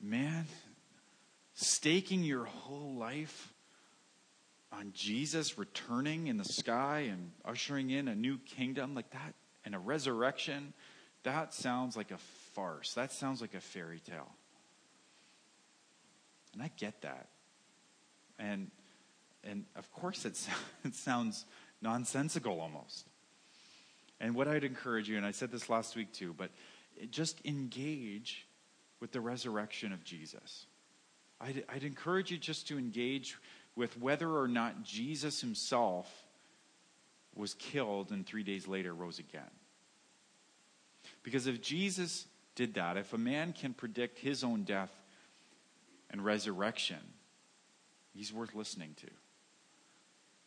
man, 0.00 0.46
staking 1.54 2.24
your 2.24 2.44
whole 2.44 2.94
life 2.94 3.52
on 4.72 4.92
Jesus 4.94 5.58
returning 5.58 6.26
in 6.26 6.36
the 6.36 6.44
sky 6.44 7.08
and 7.10 7.32
ushering 7.44 7.90
in 7.90 8.08
a 8.08 8.14
new 8.14 8.38
kingdom 8.38 8.94
like 8.94 9.10
that 9.10 9.34
and 9.64 9.74
a 9.74 9.78
resurrection, 9.78 10.72
that 11.24 11.52
sounds 11.54 11.96
like 11.96 12.10
a 12.10 12.18
farce. 12.58 12.94
That 12.94 13.12
sounds 13.12 13.40
like 13.40 13.54
a 13.54 13.60
fairy 13.60 14.00
tale. 14.00 14.32
And 16.52 16.60
I 16.62 16.72
get 16.76 17.02
that. 17.02 17.28
And 18.36 18.70
and 19.44 19.64
of 19.76 19.90
course 19.92 20.24
it, 20.24 20.36
it 20.84 20.96
sounds 20.96 21.46
nonsensical 21.80 22.60
almost. 22.60 23.06
And 24.20 24.34
what 24.34 24.48
I'd 24.48 24.64
encourage 24.64 25.08
you, 25.08 25.16
and 25.16 25.24
I 25.24 25.30
said 25.30 25.52
this 25.52 25.70
last 25.70 25.94
week 25.94 26.12
too, 26.12 26.34
but 26.36 26.50
just 27.12 27.40
engage 27.44 28.48
with 28.98 29.12
the 29.12 29.20
resurrection 29.20 29.92
of 29.92 30.02
Jesus. 30.02 30.66
I'd, 31.40 31.62
I'd 31.68 31.84
encourage 31.84 32.32
you 32.32 32.38
just 32.38 32.66
to 32.68 32.78
engage 32.78 33.38
with 33.76 33.96
whether 34.00 34.28
or 34.28 34.48
not 34.48 34.82
Jesus 34.82 35.40
himself 35.40 36.12
was 37.36 37.54
killed 37.54 38.10
and 38.10 38.26
three 38.26 38.42
days 38.42 38.66
later 38.66 38.92
rose 38.92 39.20
again. 39.20 39.54
Because 41.22 41.46
if 41.46 41.62
Jesus 41.62 42.26
did 42.58 42.74
that, 42.74 42.96
if 42.96 43.12
a 43.12 43.18
man 43.18 43.52
can 43.52 43.72
predict 43.72 44.18
his 44.18 44.42
own 44.42 44.64
death 44.64 44.90
and 46.10 46.24
resurrection, 46.24 46.98
he's 48.12 48.32
worth 48.32 48.52
listening 48.52 48.96
to. 48.96 49.06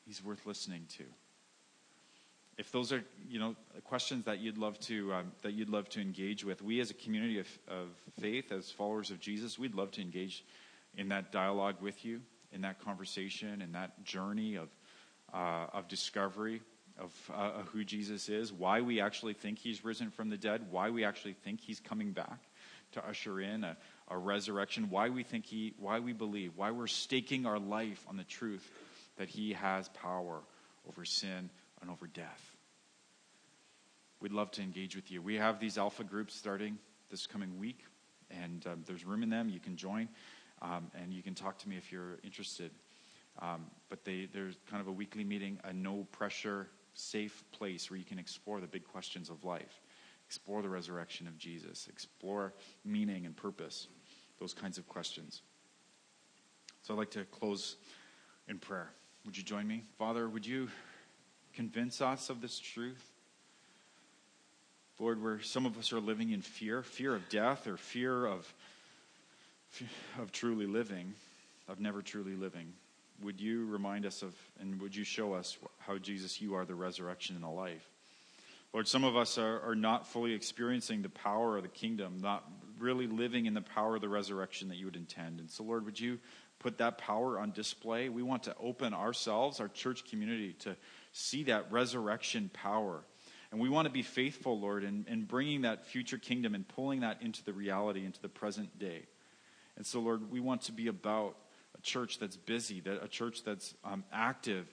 He's 0.06 0.22
worth 0.22 0.46
listening 0.46 0.88
to. 0.98 1.06
If 2.58 2.70
those 2.74 2.92
are, 2.92 3.02
you 3.30 3.40
know, 3.40 3.56
questions 3.86 4.26
that 4.26 4.40
you'd 4.40 4.58
love 4.58 4.78
to 4.82 5.14
um, 5.14 5.32
that 5.42 5.54
you'd 5.54 5.70
love 5.70 5.88
to 5.90 6.02
engage 6.02 6.44
with, 6.44 6.62
we 6.62 6.82
as 6.82 6.92
a 6.92 6.94
community 6.96 7.40
of, 7.40 7.48
of 7.70 7.88
faith, 8.20 8.52
as 8.52 8.70
followers 8.70 9.10
of 9.10 9.22
Jesus, 9.22 9.58
we'd 9.58 9.74
love 9.74 9.92
to 9.92 10.02
engage 10.02 10.44
in 10.98 11.08
that 11.08 11.32
dialogue 11.32 11.76
with 11.80 12.04
you, 12.04 12.20
in 12.52 12.60
that 12.64 12.84
conversation, 12.84 13.62
in 13.62 13.72
that 13.72 14.04
journey 14.04 14.56
of 14.56 14.68
uh, 15.34 15.68
of 15.72 15.88
discovery 15.88 16.62
of, 17.02 17.32
uh, 17.34 17.64
who 17.74 17.84
Jesus 17.84 18.30
is, 18.30 18.54
why 18.54 18.82
we 18.82 19.02
actually 19.02 19.34
think 19.34 19.58
he's 19.58 19.84
risen 19.84 20.12
from 20.12 20.30
the 20.30 20.38
dead, 20.38 20.68
why 20.70 20.90
we 20.90 21.04
actually 21.04 21.34
think 21.34 21.60
he's 21.60 21.80
coming 21.80 22.12
back 22.12 22.40
to 22.94 23.06
usher 23.06 23.40
in 23.40 23.64
a, 23.64 23.76
a 24.10 24.18
resurrection, 24.18 24.90
why 24.90 25.10
we 25.10 25.24
think 25.24 25.46
he, 25.46 25.74
why 25.80 26.00
we 26.00 26.14
believe, 26.14 26.54
why 26.56 26.72
we're 26.72 26.88
staking 26.88 27.46
our 27.46 27.60
life 27.60 28.06
on 28.08 28.18
the 28.18 28.24
truth 28.24 28.70
that 29.18 29.30
he 29.30 29.54
has 29.54 29.90
power 29.90 30.40
over 30.88 31.06
sin 31.06 31.50
and 31.82 31.90
over 31.90 32.08
death. 32.08 32.56
We'd 34.20 34.34
love 34.34 34.52
to 34.52 34.62
engage 34.62 34.96
with 34.96 35.10
you. 35.10 35.22
We 35.22 35.36
have 35.36 35.60
these 35.60 35.78
alpha 35.78 36.04
groups 36.04 36.36
starting 36.36 36.78
this 37.10 37.26
coming 37.26 37.58
week, 37.58 37.80
and 38.30 38.66
um, 38.68 38.84
there's 38.86 39.06
room 39.06 39.24
in 39.24 39.30
them. 39.30 39.50
You 39.50 39.60
can 39.60 39.76
join, 39.76 40.10
um, 40.62 40.92
and 41.02 41.12
you 41.12 41.24
can 41.24 41.34
talk 41.34 41.58
to 41.60 41.70
me 41.70 41.78
if 41.78 41.92
you're 41.92 42.20
interested. 42.24 42.72
Um, 43.40 43.66
but 43.90 44.06
they, 44.06 44.28
there's 44.32 44.56
kind 44.70 44.82
of 44.82 44.88
a 44.88 44.92
weekly 44.92 45.24
meeting, 45.24 45.60
a 45.64 45.74
no 45.74 46.06
pressure, 46.12 46.68
safe 46.94 47.44
place 47.52 47.90
where 47.90 47.98
you 47.98 48.06
can 48.06 48.20
explore 48.20 48.60
the 48.60 48.68
big 48.68 48.86
questions 48.86 49.30
of 49.30 49.44
life, 49.44 49.82
explore 50.26 50.62
the 50.62 50.70
resurrection 50.70 51.28
of 51.28 51.38
Jesus, 51.38 51.88
explore 51.90 52.54
meaning 52.84 53.26
and 53.26 53.36
purpose, 53.36 53.88
those 54.40 54.54
kinds 54.54 54.78
of 54.78 54.88
questions. 54.88 55.42
So 56.82 56.94
I'd 56.94 56.98
like 56.98 57.12
to 57.12 57.26
close 57.26 57.78
in 58.48 58.58
prayer. 58.58 58.92
Would 59.26 59.38
you 59.38 59.44
join 59.44 59.68
me? 59.68 59.84
Father, 59.98 60.28
would 60.28 60.46
you 60.46 60.70
convince 61.54 62.02
us 62.02 62.30
of 62.30 62.42
this 62.42 62.60
truth? 62.60 63.12
Lord, 65.00 65.22
where 65.22 65.42
some 65.42 65.66
of 65.66 65.78
us 65.78 65.92
are 65.94 66.00
living 66.00 66.32
in 66.32 66.42
fear, 66.42 66.84
fear 66.84 67.16
of 67.16 67.28
death 67.30 67.66
or 67.68 67.78
fear 67.78 68.26
of, 68.26 68.54
of 70.20 70.32
truly 70.32 70.68
living, 70.68 71.14
of 71.68 71.80
never 71.80 72.02
truly 72.02 72.36
living 72.36 72.74
would 73.24 73.40
you 73.40 73.66
remind 73.66 74.06
us 74.06 74.22
of, 74.22 74.36
and 74.60 74.82
would 74.82 74.96
you 74.96 75.04
show 75.04 75.34
us 75.34 75.58
how, 75.80 75.98
Jesus, 75.98 76.42
you 76.42 76.56
are 76.56 76.66
the 76.66 76.76
resurrection 76.76 77.36
and 77.36 77.44
the 77.44 77.50
life? 77.50 77.88
Lord, 78.74 78.88
some 78.88 79.04
of 79.04 79.18
us 79.18 79.38
are, 79.38 79.62
are 79.62 79.76
not 79.76 80.08
fully 80.08 80.34
experiencing 80.34 81.02
the 81.02 81.10
power 81.10 81.58
of 81.58 81.64
the 81.64 81.70
kingdom, 81.70 82.20
not 82.22 82.50
really 82.80 83.08
living 83.08 83.46
in 83.46 83.54
the 83.54 83.62
power 83.62 83.96
of 83.96 84.02
the 84.02 84.10
resurrection 84.10 84.70
that 84.70 84.78
you 84.78 84.86
would 84.86 84.96
intend. 84.96 85.40
And 85.40 85.50
so, 85.50 85.64
Lord, 85.64 85.86
would 85.86 86.00
you 86.00 86.20
put 86.60 86.78
that 86.78 86.98
power 86.98 87.38
on 87.38 87.52
display? 87.52 88.10
We 88.10 88.24
want 88.24 88.44
to 88.44 88.56
open 88.60 88.94
ourselves, 88.94 89.60
our 89.60 89.68
church 89.68 90.10
community, 90.10 90.54
to 90.60 90.76
see 91.12 91.44
that 91.44 91.72
resurrection 91.72 92.50
power. 92.54 93.04
And 93.52 93.60
we 93.60 93.68
want 93.68 93.88
to 93.88 93.92
be 93.92 94.04
faithful, 94.04 94.58
Lord, 94.58 94.86
in, 94.86 95.06
in 95.10 95.26
bringing 95.26 95.64
that 95.64 95.86
future 95.86 96.18
kingdom 96.18 96.56
and 96.56 96.66
pulling 96.66 97.02
that 97.02 97.22
into 97.22 97.44
the 97.44 97.52
reality, 97.52 98.06
into 98.06 98.22
the 98.22 98.30
present 98.30 98.80
day. 98.80 99.02
And 99.76 99.86
so, 99.86 100.00
Lord, 100.00 100.32
we 100.32 100.40
want 100.40 100.62
to 100.64 100.72
be 100.72 100.88
about 100.88 101.36
church 101.82 102.20
that's 102.20 102.38
busy, 102.38 102.80
that 102.82 103.04
a 103.04 103.08
church 103.08 103.44
that's 103.44 103.74
um, 103.84 104.04
active 104.12 104.66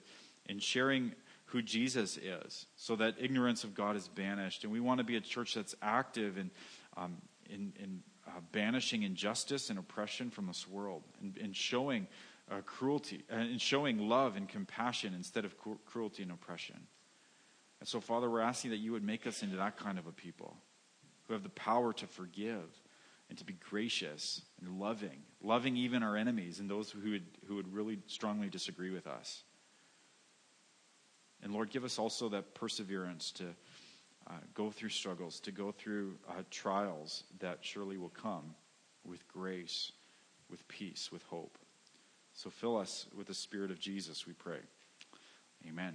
in 0.47 0.59
sharing 0.59 1.13
who 1.45 1.61
Jesus 1.61 2.17
is, 2.17 2.67
so 2.75 2.95
that 2.95 3.15
ignorance 3.19 3.63
of 3.63 3.73
God 3.73 3.95
is 3.95 4.07
banished. 4.07 4.63
And 4.63 4.71
we 4.71 4.79
want 4.79 4.99
to 4.99 5.03
be 5.03 5.15
a 5.15 5.21
church 5.21 5.55
that's 5.55 5.75
active 5.81 6.37
in, 6.37 6.51
um, 6.95 7.17
in, 7.49 7.73
in 7.79 8.03
uh, 8.27 8.39
banishing 8.51 9.03
injustice 9.03 9.69
and 9.69 9.79
oppression 9.79 10.29
from 10.29 10.47
this 10.47 10.67
world, 10.67 11.03
and, 11.21 11.37
and 11.37 11.55
showing 11.55 12.07
uh, 12.51 12.61
cruelty, 12.65 13.23
uh, 13.31 13.35
and 13.35 13.61
showing 13.61 14.09
love 14.09 14.35
and 14.35 14.47
compassion 14.47 15.13
instead 15.13 15.45
of 15.45 15.57
cru- 15.57 15.79
cruelty 15.85 16.23
and 16.23 16.31
oppression. 16.31 16.79
And 17.79 17.87
so, 17.87 17.99
Father, 17.99 18.29
we're 18.29 18.41
asking 18.41 18.71
that 18.71 18.77
you 18.77 18.91
would 18.91 19.03
make 19.03 19.25
us 19.25 19.41
into 19.41 19.55
that 19.55 19.77
kind 19.77 19.97
of 19.97 20.05
a 20.05 20.11
people 20.11 20.57
who 21.27 21.33
have 21.33 21.43
the 21.43 21.49
power 21.49 21.93
to 21.93 22.07
forgive 22.07 22.81
and 23.29 23.37
to 23.37 23.45
be 23.45 23.53
gracious 23.69 24.41
and 24.61 24.79
loving, 24.79 25.21
loving 25.41 25.77
even 25.77 26.03
our 26.03 26.17
enemies 26.17 26.59
and 26.59 26.69
those 26.69 26.89
who 26.89 27.11
would, 27.11 27.25
who 27.47 27.55
would 27.55 27.71
really 27.73 27.99
strongly 28.07 28.49
disagree 28.49 28.89
with 28.89 29.07
us. 29.07 29.43
And 31.41 31.53
Lord, 31.53 31.69
give 31.69 31.85
us 31.85 31.99
also 31.99 32.29
that 32.29 32.53
perseverance 32.53 33.31
to 33.33 33.45
uh, 34.27 34.33
go 34.53 34.69
through 34.71 34.89
struggles, 34.89 35.39
to 35.41 35.51
go 35.51 35.71
through 35.71 36.15
uh, 36.27 36.43
trials 36.51 37.23
that 37.39 37.59
surely 37.61 37.97
will 37.97 38.09
come 38.09 38.55
with 39.05 39.27
grace, 39.27 39.91
with 40.49 40.67
peace, 40.67 41.11
with 41.11 41.23
hope. 41.23 41.57
So 42.33 42.49
fill 42.49 42.77
us 42.77 43.07
with 43.15 43.27
the 43.27 43.33
Spirit 43.33 43.71
of 43.71 43.79
Jesus, 43.79 44.27
we 44.27 44.33
pray. 44.33 44.59
Amen. 45.67 45.87